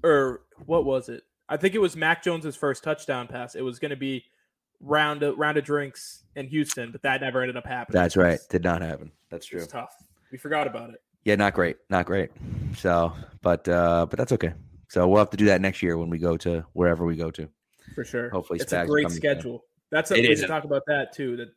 [0.02, 1.22] or what was it?
[1.48, 3.54] I think it was Mac Jones's first touchdown pass.
[3.54, 4.24] It was going to be
[4.80, 8.00] round of, round of drinks in Houston, but that never ended up happening.
[8.00, 8.40] That's right.
[8.50, 9.12] Did not happen.
[9.30, 9.60] That's true.
[9.60, 9.94] it's tough.
[10.32, 11.00] We forgot about it.
[11.24, 12.30] Yeah, not great, not great.
[12.76, 13.12] So,
[13.42, 14.52] but uh, but that's okay.
[14.88, 17.30] So we'll have to do that next year when we go to wherever we go
[17.32, 17.48] to.
[17.94, 18.30] For sure.
[18.30, 19.64] Hopefully it's Spags a great schedule.
[19.90, 21.36] That's a, It we is should talk about that too.
[21.36, 21.48] That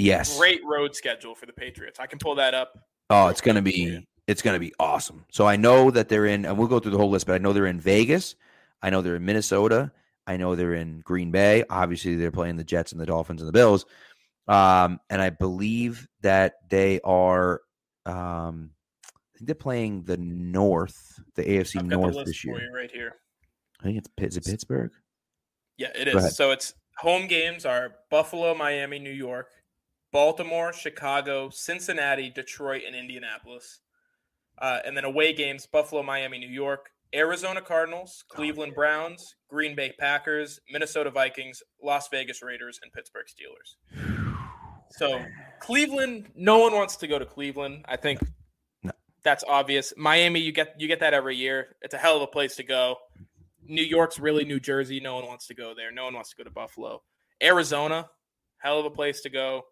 [0.00, 0.38] Yes.
[0.38, 2.00] great road schedule for the Patriots.
[2.00, 2.78] I can pull that up.
[3.10, 5.24] Oh, it's gonna be it's gonna be awesome.
[5.32, 7.38] So I know that they're in, and we'll go through the whole list, but I
[7.38, 8.36] know they're in Vegas.
[8.82, 9.90] I know they're in Minnesota.
[10.26, 11.64] I know they're in Green Bay.
[11.68, 13.84] Obviously, they're playing the Jets and the Dolphins and the Bills.
[14.46, 17.62] Um, and I believe that they are.
[18.06, 18.70] Um,
[19.04, 22.70] I think they're playing the North, the AFC North the this year.
[22.72, 23.14] right here.
[23.80, 24.92] I think it's is it Pittsburgh.
[25.76, 26.36] Yeah, it is.
[26.36, 29.48] So it's home games are Buffalo, Miami, New York,
[30.12, 33.80] Baltimore, Chicago, Cincinnati, Detroit, and Indianapolis.
[34.58, 39.92] Uh, and then away games Buffalo, Miami, New York, Arizona Cardinals, Cleveland Browns, Green Bay
[39.98, 43.76] Packers, Minnesota Vikings, Las Vegas Raiders, and Pittsburgh Steelers.
[44.90, 45.24] So
[45.60, 47.84] Cleveland, no one wants to go to Cleveland.
[47.88, 48.20] I think
[48.82, 48.92] No.
[49.22, 49.92] that's obvious.
[49.96, 51.76] Miami, you get you get that every year.
[51.80, 52.96] It's a hell of a place to go.
[53.62, 55.00] New York's really New Jersey.
[55.00, 55.90] No one wants to go there.
[55.92, 57.02] No one wants to go to Buffalo.
[57.42, 58.10] Arizona,
[58.58, 59.62] hell of a place to go.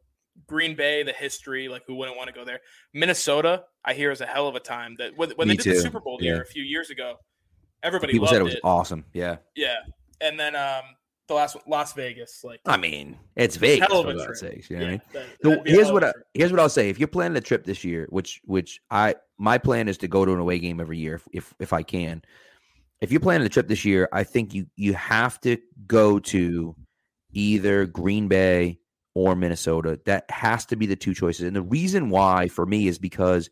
[0.46, 2.60] Green Bay, the history, like who wouldn't want to go there?
[2.94, 4.94] Minnesota, I hear is a hell of a time.
[4.98, 5.80] That when, when they did the.
[5.80, 6.34] Super Bowl Yeah.
[6.34, 7.16] there a few years ago,
[7.82, 8.60] everybody People loved said it was it.
[8.64, 9.04] awesome.
[9.12, 9.76] Yeah, Yeah,
[10.20, 10.82] and then um
[11.28, 14.40] the last one, Las Vegas, like I mean it's Vegas Hell of for a God's
[14.40, 14.70] sakes.
[14.70, 15.00] You know what I mean?
[15.12, 16.88] that- So that'd be a here's what I, here's what I'll say.
[16.88, 20.24] If you're planning a trip this year, which which I my plan is to go
[20.24, 22.22] to an away game every year if if, if I can.
[23.00, 26.74] If you're planning a trip this year, I think you you have to go to
[27.32, 28.78] either Green Bay
[29.18, 29.98] or Minnesota.
[30.04, 31.44] That has to be the two choices.
[31.46, 33.50] And the reason why for me is because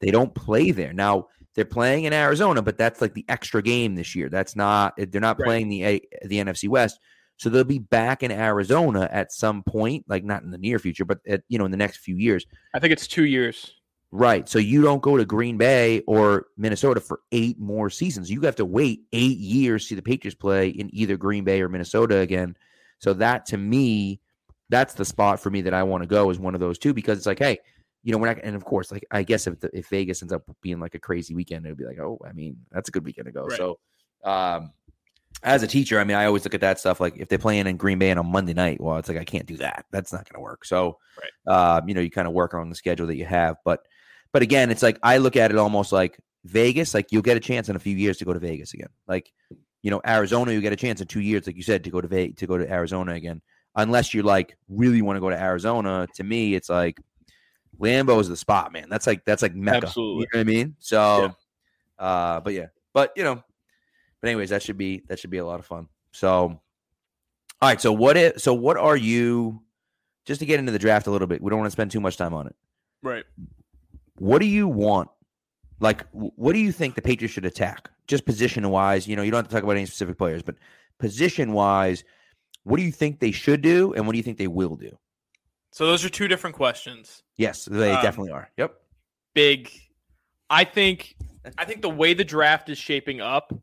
[0.00, 0.92] they don't play there.
[0.92, 4.28] Now, they're playing in Arizona, but that's like the extra game this year.
[4.28, 5.46] That's not they're not Right.
[5.46, 6.98] playing the A- the NFC West.
[7.38, 11.04] So they'll be back in Arizona at some point, like not in the near future,
[11.04, 12.44] but at, you know in the next few years.
[12.74, 13.72] I think it's two years.
[14.10, 14.48] Right.
[14.48, 18.30] So you don't go to Green Bay or Minnesota for eight more seasons.
[18.30, 21.60] You have to wait eight years to see the Patriots play in either Green Bay
[21.62, 22.56] or Minnesota again.
[22.98, 24.20] So that to me,
[24.68, 26.92] that's the spot for me that I want to go is one of those two
[26.92, 27.58] because it's like, hey,
[28.02, 30.32] you know, we're not, and of course, like I guess if the, if Vegas ends
[30.32, 33.04] up being like a crazy weekend, it'll be like, oh, I mean, that's a good
[33.04, 33.44] weekend to go.
[33.44, 33.56] Right.
[33.56, 33.78] So,
[34.24, 34.72] um,
[35.42, 37.66] as a teacher, I mean, I always look at that stuff like if they're playing
[37.66, 39.84] in Green Bay on a Monday night, well, it's like I can't do that.
[39.90, 40.64] That's not going to work.
[40.64, 40.98] So,
[41.46, 41.76] Right.
[41.78, 43.80] um, you know, you kind of work on the schedule that you have, but
[44.32, 46.94] but again, it's like I look at it almost like Vegas.
[46.94, 48.88] Like you'll get a chance in a few years to go to Vegas again.
[49.06, 49.32] Like
[49.82, 52.00] you know, Arizona, you get a chance in two years, like you said, to go
[52.00, 53.40] to Ve- to go to Arizona again.
[53.76, 56.98] Unless you like really want to go to Arizona, to me, it's like
[57.78, 58.88] Lambeau is the spot, man.
[58.88, 59.86] That's like that's like Mecca.
[59.86, 60.20] Absolutely.
[60.20, 60.76] You know what I mean?
[60.78, 61.32] So,
[61.98, 63.42] uh, but yeah, but you know,
[64.20, 65.88] but anyways, that should be that should be a lot of fun.
[66.12, 66.60] So, all
[67.62, 67.80] right.
[67.80, 68.40] So what if?
[68.40, 69.62] So what are you?
[70.24, 72.00] Just to get into the draft a little bit, we don't want to spend too
[72.00, 72.56] much time on it
[73.02, 73.24] Right.
[74.18, 75.08] what do you want?
[75.78, 77.90] Like, what do you think the Patriots should attack?
[78.08, 80.56] Just position wise, you know, you don't have to talk about any specific players, but
[80.98, 82.02] position wise,
[82.66, 84.98] what do you think they should do, and what do you think they will do?
[85.70, 87.22] So those are two different questions.
[87.36, 88.50] Yes, they Um, definitely are.
[88.56, 88.74] Yep.
[89.34, 89.70] Big.
[90.50, 91.14] I think.
[91.56, 93.54] I think the way the draft is shaping up,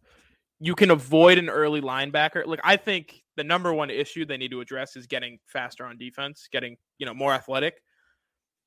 [0.62, 2.46] you can avoid an early linebacker.
[2.46, 5.98] Like I think the number one issue they need to address is getting faster on
[5.98, 7.82] defense, getting you know more athletic.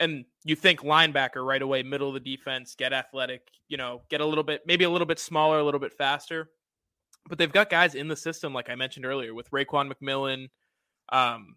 [0.01, 4.21] And you think linebacker right away, middle of the defense, get athletic, you know, get
[4.21, 6.51] a little bit, maybe a little bit smaller, a little bit faster.
[7.29, 10.49] But they've got guys in the system, like I mentioned earlier, with Raekwon McMillan,
[11.11, 11.57] um,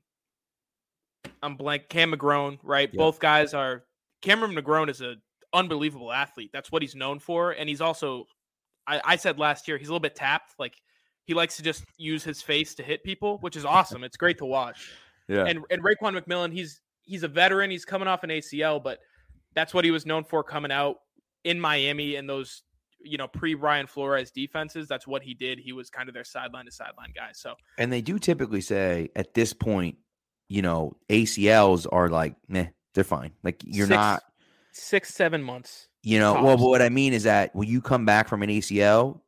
[1.41, 2.89] I'm blank, Cam McGrone, right?
[2.91, 2.97] Yep.
[2.97, 3.83] Both guys are
[4.21, 5.21] Cameron McGrone is an
[5.53, 6.51] unbelievable athlete.
[6.53, 8.25] That's what he's known for, and he's also,
[8.87, 10.53] I, I said last year, he's a little bit tapped.
[10.59, 10.75] Like
[11.25, 14.03] he likes to just use his face to hit people, which is awesome.
[14.03, 14.91] It's great to watch.
[15.27, 15.45] Yeah.
[15.45, 17.69] And and Raekwon McMillan, he's he's a veteran.
[17.69, 18.99] He's coming off an ACL, but
[19.55, 20.97] that's what he was known for coming out
[21.43, 22.63] in Miami in those
[23.01, 24.87] you know pre Brian Flores defenses.
[24.87, 25.59] That's what he did.
[25.59, 27.29] He was kind of their sideline to sideline guy.
[27.33, 29.97] So and they do typically say at this point,
[30.47, 33.31] you know, ACLs are like, meh, they're fine.
[33.43, 34.23] Like you're Six- not,
[34.71, 35.87] six seven months.
[36.03, 36.33] you know.
[36.43, 39.21] Well, but what I mean is that when you come back from an ACL,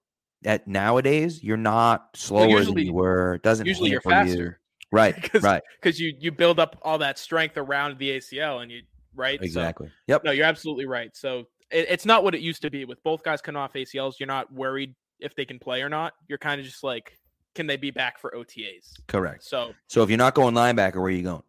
[0.43, 3.36] at nowadays you're not slower than usually- you were.
[3.36, 4.34] It doesn't usually you're hamper you.
[4.36, 4.60] faster.
[4.91, 5.15] Right.
[5.31, 5.62] 'Cause- right.
[5.79, 8.81] because you you build up all that strength around the ACL and you
[9.15, 9.89] right So- Exactly.
[10.07, 10.23] Yep.
[10.25, 11.15] no, you're absolutely right.
[11.15, 12.86] So it, it's not what it used to be.
[12.86, 16.13] With both guys coming off ACLs, you're not worried if they can play or not.
[16.27, 17.17] You're kind of just like,
[17.55, 18.93] can they be back for OTAs?
[19.07, 19.43] Correct.
[19.43, 21.43] So So if you're not going linebacker, where are you going?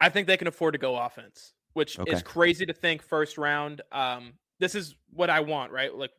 [0.00, 2.12] I think they can afford to go offense, which Okay.
[2.12, 3.82] is crazy to think first round.
[3.92, 5.94] Um, this is what I want, right?
[5.94, 6.12] Like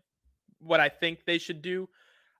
[0.60, 1.90] what I think they should do.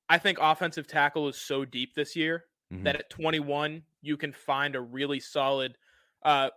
[0.10, 2.84] I think offensive tackle is so deep this year Mhm.
[2.84, 5.78] that at 21 you can find a really solid.
[6.24, 6.50] Uh,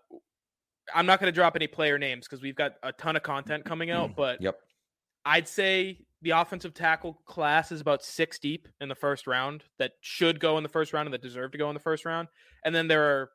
[0.95, 3.65] I'm not going to drop any player names because we've got a ton of content
[3.65, 4.59] coming out, mm, but Yep.
[5.25, 9.93] I'd say the offensive tackle class is about six deep in the first round that
[10.01, 12.29] should go in the first round and that deserve to go in the first round.
[12.65, 13.31] And then there are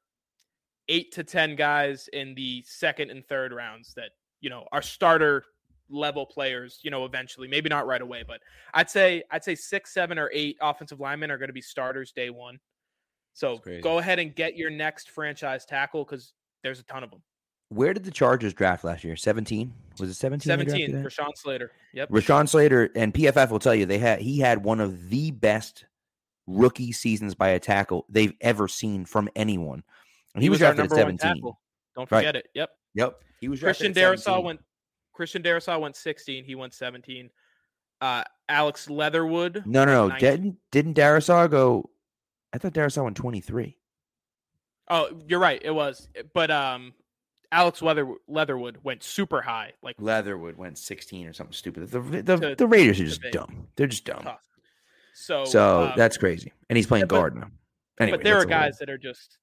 [0.88, 5.44] eight to 10 guys in the second and third rounds that, you know, are starter
[5.90, 8.40] level players, you know, eventually, maybe not right away, but
[8.74, 12.12] I'd say, I'd say six, seven or eight offensive linemen are going to be starters
[12.12, 12.60] day one.
[13.34, 16.34] So go ahead and get your next franchise tackle because
[16.64, 17.22] there's a ton of them.
[17.70, 19.16] Where did the Chargers draft last year?
[19.16, 19.74] 17?
[20.00, 20.48] Was it 17?
[20.48, 21.10] they 17 drafted for?
[21.10, 21.72] Sean Slater.
[21.94, 22.10] Yep.
[22.10, 25.86] Rashawn Slater and PFF will tell you they had he had one of the best
[26.48, 29.84] rookie seasons by a tackle they've ever seen from anyone.
[30.34, 31.36] And he, was, our drafted at number one 17.
[31.36, 31.60] tackle.
[31.96, 32.20] Don't Right.
[32.20, 32.48] forget it.
[32.56, 32.70] Yep.
[32.96, 33.24] Yep.
[33.42, 34.60] He was Christian drafted Darrisaw went.
[35.14, 36.46] Christian Darrisaw went 16.
[36.46, 37.30] He went 17.
[38.02, 39.64] Uh, Alex Leatherwood.
[39.66, 40.18] No, no, no.
[40.18, 41.90] Didn't didn't Darrisaw go
[42.54, 43.78] I thought Darrisaw went 23.
[44.90, 45.62] Oh, you're right.
[45.64, 46.94] It was, but um,
[47.52, 51.90] Alex Leather Leatherwood went super high, like Leatherwood went 16 or something stupid.
[51.90, 53.32] The the, To- the Raiders are just big.
[53.32, 53.68] dumb.
[53.76, 54.24] They're just dumb.
[54.24, 54.44] tough.
[55.16, 56.54] So, So um, that's crazy.
[56.70, 57.50] And he's playing but- guard now.
[58.00, 59.38] Anyway, but there are guys that are just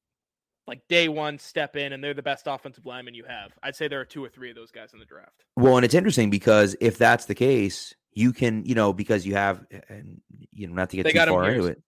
[0.66, 3.52] like day one step in, and they're the best offensive lineman you have.
[3.62, 5.44] I'd say there are two or three of those guys in the draft.
[5.56, 9.34] Well, and it's interesting because if that's the case, you can, you know, because you
[9.34, 11.82] have, and you know, not to get They too far into it.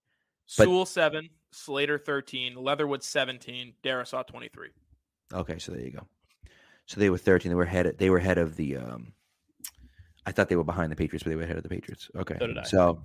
[0.57, 4.69] But- Sewell seven, Slater thirteen, Leatherwood seventeen, Darrisaw twenty three.
[5.33, 6.07] Okay, so there you go.
[6.85, 7.49] So they were 13.
[7.49, 7.95] They were ahead.
[7.97, 8.77] They were head of the.
[8.77, 9.13] um
[10.25, 12.09] I thought they were behind the Patriots, but they were ahead of the Patriots.
[12.15, 13.03] Okay, So so,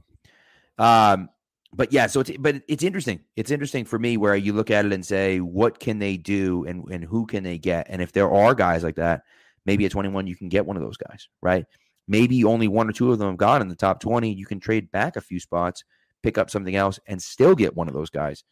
[0.79, 1.31] um,
[1.73, 3.21] but yeah, so it's but it's interesting.
[3.37, 6.65] It's interesting for me where you look at it and say, what can they do,
[6.67, 9.23] and and who can they get, and if there are guys like that,
[9.65, 11.65] maybe at 21 you can get one of those guys, right?
[12.07, 14.33] Maybe only one or two of them have gone in the top 20.
[14.33, 15.85] You can trade back a few spots,
[16.23, 18.45] pick up something else, and still get one of those guys.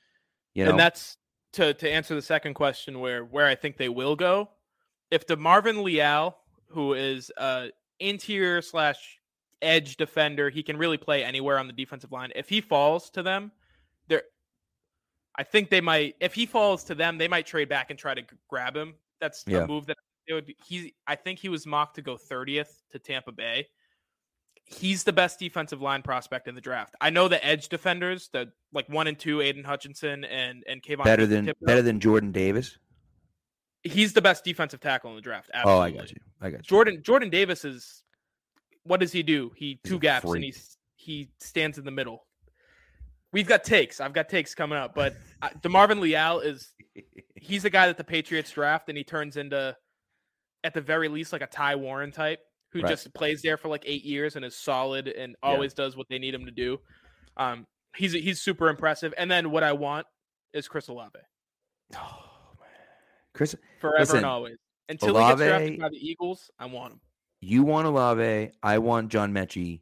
[0.55, 1.17] You know, and that's
[1.53, 4.51] to to answer the second question where where I think they will go.
[5.11, 6.37] If DeMarvin Leal,
[6.69, 7.69] who is uh
[8.01, 9.19] interior slash
[9.63, 10.51] edge defender.
[10.51, 12.33] He can really play anywhere on the defensive line.
[12.35, 13.53] If he falls to them,
[14.09, 14.25] they're
[15.37, 18.15] I think they might if he falls to them, they might trade back and try
[18.15, 18.95] to grab him.
[19.21, 19.59] That's Yeah.
[19.65, 19.97] a move that
[20.29, 23.69] they would he I think he was mocked to go 30th to Tampa Bay.
[24.73, 26.95] He's the best defensive line prospect in the draft.
[27.01, 31.05] I know the edge defenders, the like one and two, Aidan Hutchinson and and Kayvon
[31.05, 32.79] better than better than Jordan Davis.
[33.83, 35.51] he's the best defensive tackle in the draft.
[35.65, 36.19] Oh, I got you.
[36.41, 36.63] I got you.
[36.63, 38.03] Jordan Jordan Davis is
[38.85, 39.53] what does he do?
[39.57, 40.45] He He's two gaps and freak.
[40.45, 42.25] he's he stands in the middle.
[43.33, 44.01] We've got takes.
[44.01, 46.73] I've got takes coming up, but uh, Demarvin Leal is
[47.35, 49.77] he's the guy that the Patriots draft and he turns into
[50.65, 52.41] at the very least like a Ty Warren type
[52.73, 52.89] who Right.
[52.89, 55.51] just plays there for like 8 years and is solid and Yeah.
[55.51, 56.79] always does what they need him to do.
[57.37, 60.07] Um he's he's super impressive and then what I want
[60.53, 61.19] is Chris Olave
[61.95, 62.25] Oh,
[62.61, 62.69] man.
[63.35, 64.57] Chris, forever Listen, and always.
[64.89, 67.01] Until he gets drafted by the Eagles, I want him.
[67.41, 68.51] you want Olave.
[68.63, 69.81] I want John Metchie.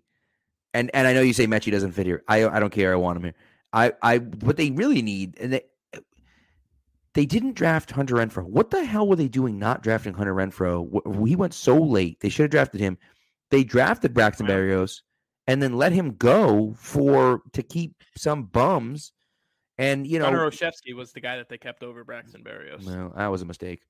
[0.74, 2.22] And and I know you say Metchie doesn't fit here.
[2.28, 2.92] I I don't care.
[2.92, 3.34] I want him here.
[3.72, 5.62] I I what they really need and they
[7.14, 8.44] they didn't draft Hunter Renfrow.
[8.44, 11.26] What the hell were they doing not drafting Hunter Renfrow?
[11.26, 12.20] He went so late.
[12.20, 12.98] They should have drafted him.
[13.50, 14.46] They drafted Braxton.
[14.46, 15.00] Berrios
[15.50, 19.10] and then let him go for to keep some bums.
[19.78, 22.84] And you know, Gunnar Olszewski was the guy that they kept over Braxton Berrios.
[22.84, 23.82] well, that was a mistake.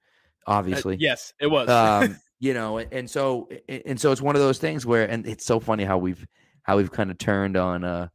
[0.47, 1.69] Uh, Obviously, yes, it was.
[1.69, 5.45] um, you know, and, so and so it's one of those things where, and it's
[5.45, 6.27] so funny how we've
[6.63, 8.09] how we've kind of turned on uh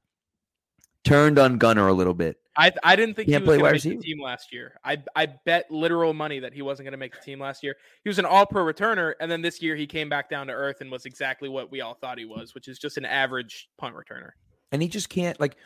[1.03, 2.37] turned on Gunnar a little bit.
[2.57, 4.79] I I didn't think he Can't was going to make the team last year.
[4.83, 7.75] I I bet literal money that he wasn't going to make the team last year.
[8.03, 10.53] He was an All Pro returner, and then this year he came back down to
[10.53, 13.67] earth and was exactly what we all thought he was, which is just an average
[13.77, 14.31] punt returner.
[14.71, 15.57] and he just can't like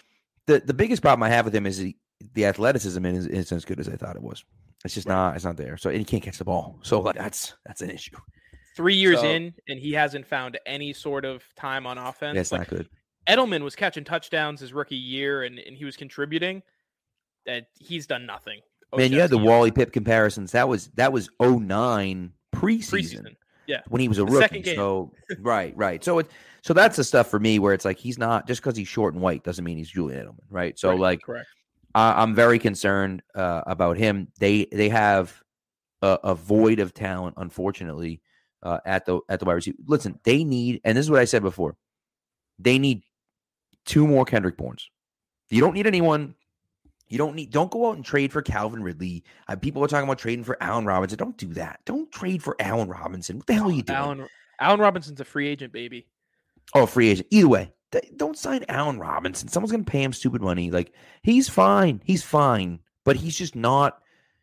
[0.48, 1.96] the the biggest problem I have with him is he,
[2.34, 4.44] the athleticism is, isn't as good as I thought it was.
[4.84, 5.36] It's just not.
[5.36, 5.78] It's not there.
[5.78, 6.80] So and he can't catch the ball.
[6.82, 8.16] So like that's that's an issue.
[8.76, 12.36] Three years So- in, and he hasn't found any sort of time on offense.
[12.36, 12.90] That's Like, not good.
[13.28, 16.64] Edelman was catching touchdowns his rookie year, and, and he was contributing.
[17.50, 18.60] That he's done nothing.
[18.96, 20.52] Man, you had the Wally Pipp comparisons.
[20.52, 22.90] That was that was 09 preseason.
[22.90, 23.36] preseason.
[23.66, 23.82] Yeah.
[23.88, 24.76] when he was a The rookie.
[24.76, 26.04] So right, right.
[26.04, 26.28] So it
[26.62, 29.14] so that's the stuff for me where it's like he's not just because he's short
[29.14, 30.78] and white doesn't mean he's Julian Edelman, right?
[30.78, 31.48] So Right, like correct.
[31.96, 34.28] I, I'm very concerned uh, about him.
[34.40, 35.42] They they have
[36.04, 38.22] a, a void of talent, unfortunately,
[38.62, 39.78] uh, at the at the wide receiver.
[39.88, 41.76] Listen, they need, and this is what I said before.
[42.60, 43.04] They need
[43.86, 44.90] two more Kendrick Bournes.
[45.50, 46.36] You don't need anyone.
[47.10, 47.52] You don't need.
[47.52, 49.24] Don't go out and trade for Calvin Ridley.
[49.48, 51.18] Uh, people are talking about trading for Allen Robinson.
[51.18, 51.80] Don't do that.
[51.86, 53.38] Don't trade for Allen Robinson.
[53.38, 53.98] What the hell are you doing?
[53.98, 54.28] Allen
[54.60, 56.08] Allen Robinson's a free agent, baby.
[56.76, 57.28] Oh, free agent.
[57.32, 59.48] Either way, th- don't sign Allen Robinson.
[59.48, 60.70] Someone's going to pay him stupid money.
[60.70, 60.94] Like
[61.24, 62.02] he's fine.
[62.06, 64.00] He's fine, but he's just not.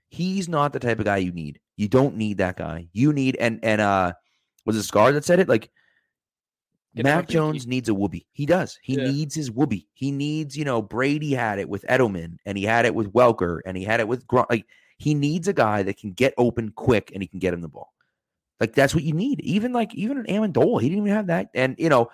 [0.09, 1.61] He's not the type of guy you need.
[1.77, 2.89] You don't need that guy.
[2.93, 4.15] You need and and uh,
[4.65, 5.49] was it Scar that said it?
[5.49, 5.71] Like
[6.97, 7.29] Get Mac.
[7.29, 8.27] Jones needs a whoopee.
[8.33, 8.79] He does.
[8.83, 9.05] He Yeah.
[9.11, 9.87] needs his whoopee.
[9.93, 13.61] He needs, you know, Brady had it with Edelman, and he had it with Welker,
[13.67, 14.47] and he had it with Gronk.
[14.51, 14.67] Like
[14.99, 17.69] he needs a guy that can get open quick, and he can get him the
[17.69, 17.93] ball.
[18.61, 19.41] Like that's what you need.
[19.41, 21.51] Even like even an Amendola, he didn't even have that.
[21.55, 22.09] And you know,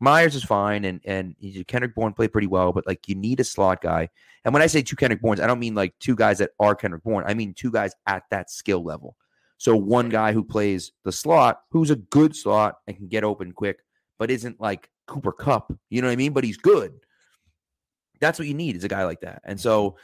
[0.00, 3.44] Meyers is fine, and and Kendrick Bourne played pretty well, but like you need a
[3.44, 4.08] slot guy.
[4.44, 6.74] And when I say two Kendrick Bournes, I don't mean like two guys that are
[6.74, 7.24] Kendrick Bourne.
[7.26, 9.16] I mean two guys at that skill level.
[9.56, 13.52] So one guy who plays the slot, who's a good slot and can get open
[13.52, 13.78] quick,
[14.18, 15.72] but isn't like Cooper Kupp.
[15.90, 16.32] You know what I mean?
[16.32, 16.94] But he's good.
[18.20, 19.42] That's what you need is a guy like that.
[19.44, 19.96] And so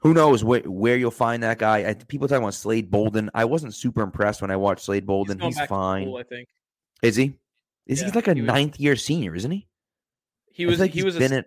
[0.00, 1.88] who knows where, where you'll find that guy?
[1.88, 3.30] I, people talking about Slade Bolden.
[3.34, 5.38] I wasn't super impressed when I watched Slade Bolden.
[5.38, 6.04] going He's, fine.
[6.06, 6.48] school, I think
[7.02, 7.34] Is he?
[7.86, 9.34] Is he like a he was- ninth year senior?
[9.34, 9.66] Isn't he?
[10.54, 11.46] he was like he he's was a, been at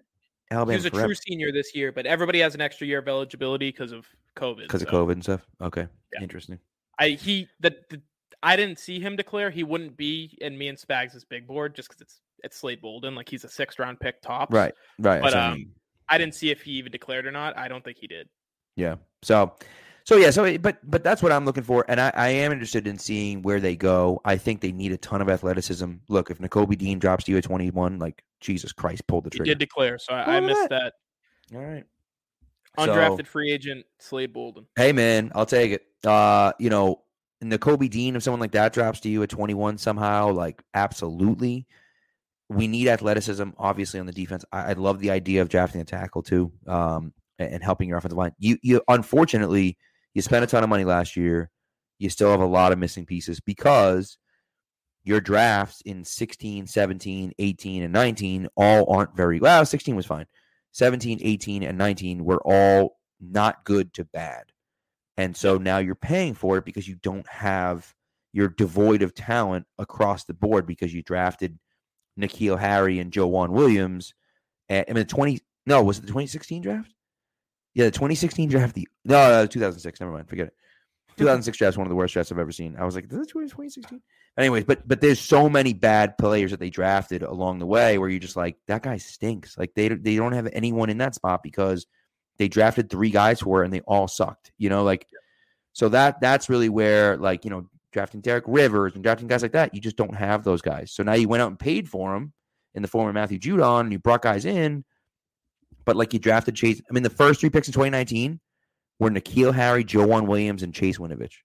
[0.50, 3.08] he was a forever true senior this year, but everybody has an extra year of
[3.08, 4.64] eligibility because of COVID.
[4.64, 5.46] because of COVID and stuff.
[5.62, 6.22] Okay, Yeah.
[6.22, 6.60] interesting.
[7.00, 8.02] I he the, the
[8.44, 9.50] I didn't see him declare.
[9.50, 13.16] He wouldn't be in me and Spags' big board just because it's it's Slade Bolden.
[13.16, 14.54] Like he's a sixth round pick top.
[14.54, 15.22] Right, right.
[15.22, 15.72] But, what I um, mean.
[16.08, 17.58] I didn't see if he even declared or not.
[17.58, 18.30] I don't think he did.
[18.76, 18.96] Yeah.
[19.24, 19.56] So,
[20.04, 20.30] so yeah.
[20.30, 23.42] So, but but that's what I'm looking for, and I, I am interested in seeing
[23.42, 24.22] where they go.
[24.26, 25.94] I think they need a ton of athleticism.
[26.10, 29.46] Look, if Nakobe Dean drops to you at 21, like Jesus Christ, pulled the trigger.
[29.46, 30.94] He did declare, so I, I missed that.
[31.52, 31.58] that.
[31.58, 31.84] All right.
[32.78, 34.66] Undrafted So- free agent Slade Bolden.
[34.76, 35.86] Hey man, I'll take it.
[36.06, 37.02] Uh, you know,
[37.44, 41.68] Nakobe Dean, if someone like that drops to you at 21 somehow, like absolutely.
[42.48, 44.46] We need athleticism, obviously, on the defense.
[44.52, 47.98] I, I love the idea of drafting a tackle too, um, and, and helping your
[47.98, 48.34] offensive line.
[48.38, 49.78] You, you, unfortunately,
[50.14, 51.50] you spent a ton of money last year.
[51.98, 54.18] You still have a lot of missing pieces because
[55.04, 59.66] your drafts in 16, 17, 18, and 19 all aren't very well.
[59.66, 60.26] 16 was fine.
[60.74, 64.44] 17, 18, and 19 were all not good to bad.
[65.18, 67.94] And so now you're paying for it because you don't have
[68.34, 71.58] you're devoid of talent across the board because you drafted
[72.20, 74.14] N'Keal Harry and Joejuan Williams.
[74.70, 76.94] At, I mean, 20, no, was it the 2016 draft?
[77.74, 78.76] Yeah, the 2016 draft.
[78.76, 80.00] The no, uh, 2006.
[80.02, 80.28] Never mind.
[80.28, 80.54] Forget it.
[81.18, 82.76] 2006 draft is one of the worst drafts I've ever seen.
[82.78, 84.02] I was like, is this 2016?
[84.38, 88.10] Anyways, but but there's so many bad players that they drafted along the way where
[88.10, 89.58] you're just like, that guy stinks.
[89.58, 91.88] Like they they don't have anyone in that spot because
[92.38, 94.52] they drafted three guys for it and they all sucked.
[94.58, 95.08] You know, like
[95.74, 99.54] so that that's really where like you know drafting Derek Rivers and drafting guys like
[99.54, 100.92] that, you just don't have those guys.
[100.92, 102.34] So now you went out and paid for them
[102.76, 104.84] in the form of Matthew Judon and you brought guys in,
[105.86, 106.82] but like you drafted Chase.
[106.90, 108.40] I mean, the first three picks in 2019
[109.00, 111.36] were N'Keal Harry, Joejuan Williams, and Chase Winovich.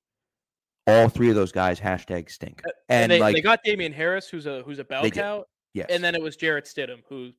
[0.87, 2.63] All three of those guys hashtag stink.
[2.65, 5.87] And, And, they, like they got Damien Harris, who's a who's a bell cow, yes.
[5.89, 7.31] and then it was Jarrett Stidham, who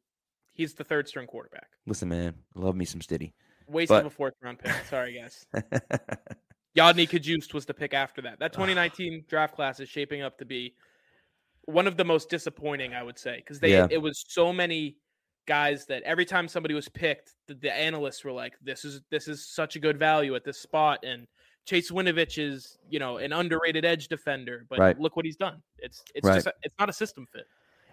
[0.62, 1.68] he's the third string quarterback.
[1.88, 3.34] listen, man, love me some Stiddy.
[3.68, 4.74] Waste But- of a fourth round pick.
[4.90, 5.46] Sorry, guys.
[6.78, 8.40] Yodny Cajuste was the pick after that.
[8.40, 10.74] That 2019 draft class is shaping up to be
[11.66, 13.88] one of the most disappointing, I would say, because they Yeah.
[13.90, 14.96] it was so many
[15.48, 19.28] guys that every time somebody was picked, the, the analysts were like, "This is this
[19.28, 21.28] is such a good value at this spot," and
[21.66, 24.98] Chase Winovich is you know an underrated edge defender, but Right.
[25.00, 25.62] look what he's done.
[25.80, 26.36] It's it's Right.
[26.44, 27.46] just it's not a system fit.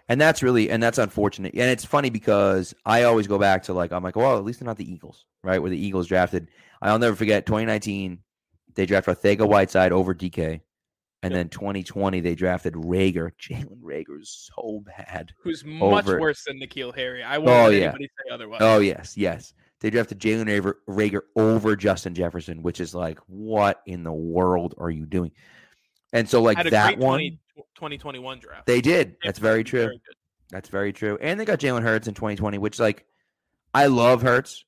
[0.09, 1.53] And that's really and that's unfortunate.
[1.53, 4.59] And it's funny because I always go back to like I'm like, well, at least
[4.59, 5.59] they're not the Eagles, right?
[5.59, 6.49] Where the Eagles drafted.
[6.81, 8.19] I'll never forget 2019,
[8.75, 10.61] they drafted Arcega-Whiteside over DK.
[11.21, 13.31] And then 2020, they drafted Reagor.
[13.41, 15.33] Jalen Reagor is so bad.
[15.43, 17.21] Who's much Over- worse than N'Keal Harry.
[17.21, 17.79] I won't Oh, let yeah.
[17.87, 18.61] anybody say otherwise.
[18.63, 19.53] Oh, yes, yes.
[19.81, 24.75] They drafted Jalen Reagor, Reagor over Justin Jefferson, which is like, what in the world
[24.77, 25.31] are you doing?
[26.13, 27.39] And so, like that one, 20
[27.75, 28.65] 2021 draft.
[28.65, 29.15] they did.
[29.23, 29.87] That's very true.
[29.87, 29.99] good.
[30.51, 31.17] That's very true.
[31.21, 33.05] And they got Jalen Hurts in 2020, which like
[33.73, 34.65] I love Hurts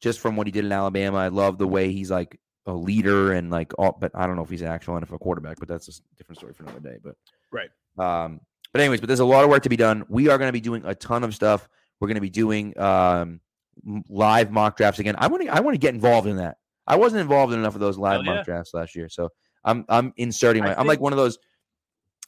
[0.00, 1.18] just from what he did in Alabama.
[1.18, 4.42] I love the way he's like a leader and like all but I don't know
[4.42, 6.98] if he's an actual NFL quarterback, but that's a different story for another day.
[7.02, 7.14] But
[7.50, 7.70] Right.
[7.98, 8.40] Um,
[8.72, 10.04] but anyways, but there's a lot of work to be done.
[10.08, 11.68] We are going to be doing a ton of stuff.
[12.00, 13.40] We're going to be doing um
[14.08, 15.14] live mock drafts again.
[15.18, 16.56] I want to I want to get involved in that.
[16.86, 19.08] I wasn't involved in enough of those live Hell mock drafts last year.
[19.08, 19.30] So
[19.64, 21.38] I'm I'm inserting my I'm like one of those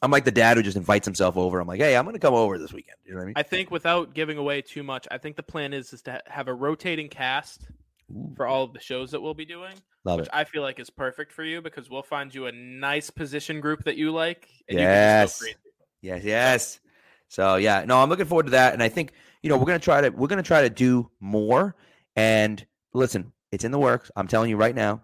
[0.05, 1.59] I'm like the dad who just invites himself over.
[1.59, 2.99] I'm like, hey, I'm going to come over this weekend.
[3.07, 3.35] You know what I mean?
[3.37, 6.47] I think without giving away too much, I think the plan is is to have
[6.47, 7.67] a rotating cast
[8.13, 9.75] Ooh, for all of the shows that we'll be doing,
[10.05, 10.35] love which it.
[10.35, 13.85] I feel like is perfect for you because we'll find you a nice position group
[13.85, 14.47] that you like.
[14.69, 14.83] And Yes.
[14.83, 15.59] You can just go crazy.
[16.03, 16.81] Yes, yes.
[17.29, 19.79] So yeah, no, I'm looking forward to that, and I think you know we're gonna
[19.79, 21.75] try to we're gonna try to do more.
[22.15, 24.11] And listen, it's in the works.
[24.15, 25.03] I'm telling you right now,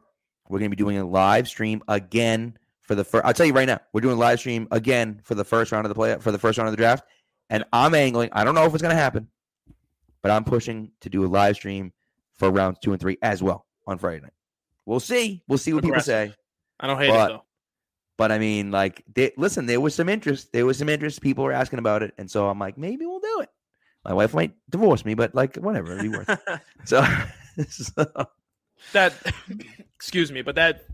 [0.49, 2.59] we're gonna be doing a live stream again
[2.91, 3.25] for the first.
[3.25, 5.91] I'll tell you right now, we're doing live stream again for the first round of
[5.91, 7.05] the play for the first round of the draft,
[7.49, 8.31] and I'm angling.
[8.33, 9.29] I don't know if it's gonna happen,
[10.23, 11.93] but I'm pushing to do a live stream
[12.35, 14.33] for rounds two and three as well on Friday night.
[14.87, 15.45] We'll see.
[15.47, 16.35] We'll see what people say.
[16.81, 17.45] I don't hate But- it though.
[18.17, 20.53] But I mean, like, they, listen, there was some interest.
[20.53, 21.23] There was some interest.
[21.23, 23.49] People were asking about it, and so I'm like, maybe we'll do it.
[24.05, 26.29] My wife might divorce me, but like, whatever, it'll be worth.
[26.29, 26.41] it.
[26.85, 27.03] So,
[27.71, 28.27] so,
[28.93, 29.15] that
[29.95, 30.85] excuse me, but that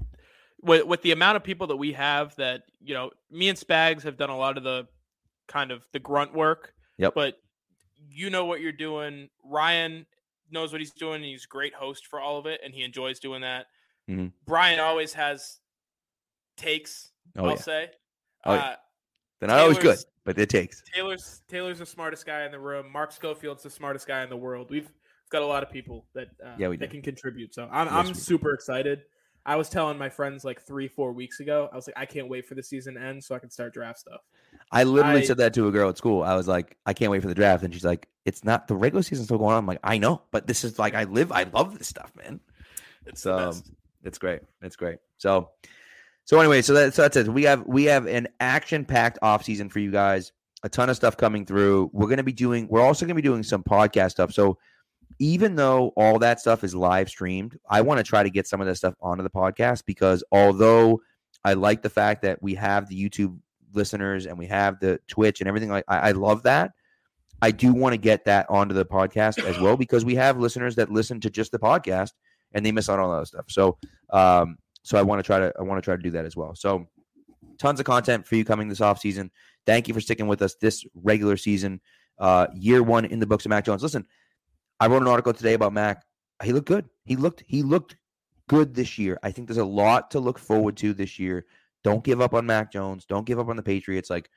[0.66, 4.02] with with the amount of people that we have that you know, me and Spags
[4.02, 4.86] have done a lot of the
[5.48, 6.74] kind of the grunt work.
[6.98, 7.14] Yep.
[7.14, 7.34] But
[8.10, 9.28] you know what you're doing.
[9.44, 10.06] Ryan
[10.50, 11.16] knows what he's doing.
[11.16, 13.66] And he's a great host for all of it, and he enjoys doing that.
[14.08, 14.32] Mhm.
[14.46, 15.58] Brian always has
[16.56, 17.10] takes.
[17.36, 17.90] oh I'll yeah, say.
[18.44, 18.60] Oh, yeah.
[18.60, 18.76] uh,
[19.40, 20.82] they're not always good, but it takes.
[20.94, 22.90] Taylor's Taylor's the smartest guy in the room.
[22.90, 24.68] Mark Schofield's the smartest guy in the world.
[24.70, 24.88] We've
[25.30, 26.92] got a lot of people that uh, Yeah, we that do.
[26.96, 27.54] can contribute.
[27.54, 28.14] So I'm Yes, I'm do.
[28.14, 29.02] super excited.
[29.46, 31.70] I was telling my friends like three four weeks ago.
[31.72, 33.72] I was like, I can't wait for the season to end so I can start
[33.72, 34.20] draft stuff.
[34.72, 36.22] I literally I- said that to a girl at school.
[36.22, 38.74] I was like, I can't wait for the draft, and she's like, it's not the
[38.74, 39.58] regular season's still going on.
[39.60, 42.40] I'm like, I know, but this is like, I live, I love this stuff, man.
[43.06, 43.62] It's the.
[44.02, 44.40] It's great.
[44.62, 44.98] It's great.
[45.18, 45.50] So,
[46.24, 47.28] so anyway, so, that, so that's it.
[47.28, 50.32] We have we have an action packed off season for you guys.
[50.62, 51.90] A ton of stuff coming through.
[51.92, 52.66] We're going to be doing.
[52.68, 54.32] We're also going to be doing some podcast stuff.
[54.32, 54.58] So,
[55.18, 58.60] even though all that stuff is live streamed, I want to try to get some
[58.60, 61.00] of that stuff onto the podcast because although
[61.44, 63.38] I like the fact that we have the YouTube
[63.72, 66.72] listeners and we have the Twitch and everything like, I, I love that.
[67.42, 70.76] I do want to get that onto the podcast as well because we have listeners
[70.76, 72.12] that listen to just the podcast
[72.52, 73.46] and they miss out on all that stuff.
[73.48, 73.78] So,
[74.10, 76.36] um, so I want to try to I want to try to do that as
[76.36, 76.54] well.
[76.54, 76.86] So,
[77.58, 79.30] tons of content for you coming this off season.
[79.66, 81.80] Thank you for sticking with us this regular season,
[82.18, 83.82] uh, year one in the books of Mac Jones.
[83.82, 84.06] Listen,
[84.80, 86.04] I wrote an article today about Mac.
[86.42, 86.88] He looked good.
[87.04, 87.96] He looked he looked
[88.48, 89.18] good this year.
[89.22, 91.46] I think there's a lot to look forward to this year.
[91.82, 93.04] Don't give up on Mac Jones.
[93.04, 94.10] Don't give up on the Patriots.
[94.10, 94.28] Like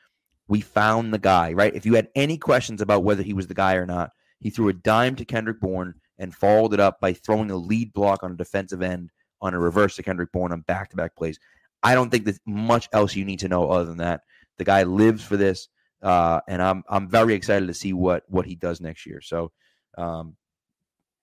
[0.47, 1.75] we found the guy, right?
[1.75, 4.69] If you had any questions about whether he was the guy or not, he threw
[4.69, 8.31] a dime to Kendrick Bourne and followed it up by throwing a lead block on
[8.31, 9.11] a defensive end
[9.41, 11.39] on a reverse to Kendrick Bourne on back to back plays.
[11.81, 14.21] I don't think there's much else you need to know other than that.
[14.57, 15.69] The guy lives for this,
[16.01, 19.21] uh, and I'm I'm very excited to see what what he does next year.
[19.21, 19.51] So,
[19.99, 20.35] um,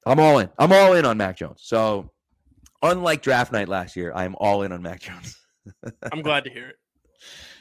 [0.05, 0.51] I'm all in.
[0.59, 1.61] I'm all in on Mac Jones.
[1.63, 2.11] So,
[2.83, 5.37] unlike draft night last year, I am all in on Mac Jones.
[6.13, 6.77] I'm glad to hear it.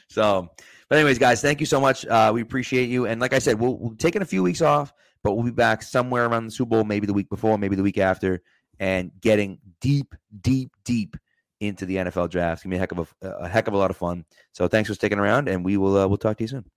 [0.08, 0.48] So,
[0.88, 2.06] but anyways, guys, thank you so much.
[2.06, 3.06] Uh, we appreciate you.
[3.06, 4.92] And like I said, we'll, we'll taking a few weeks off,
[5.24, 7.82] but we'll be back somewhere around the Super Bowl, maybe the week before, maybe the
[7.82, 8.42] week after,
[8.78, 11.16] and getting deep, deep, deep
[11.60, 12.58] into the NFL draft.
[12.58, 14.24] It's gonna be a heck of a, a heck of a lot of fun.
[14.52, 16.70] So thanks for sticking around, and we will uh, we'll talk to you soon.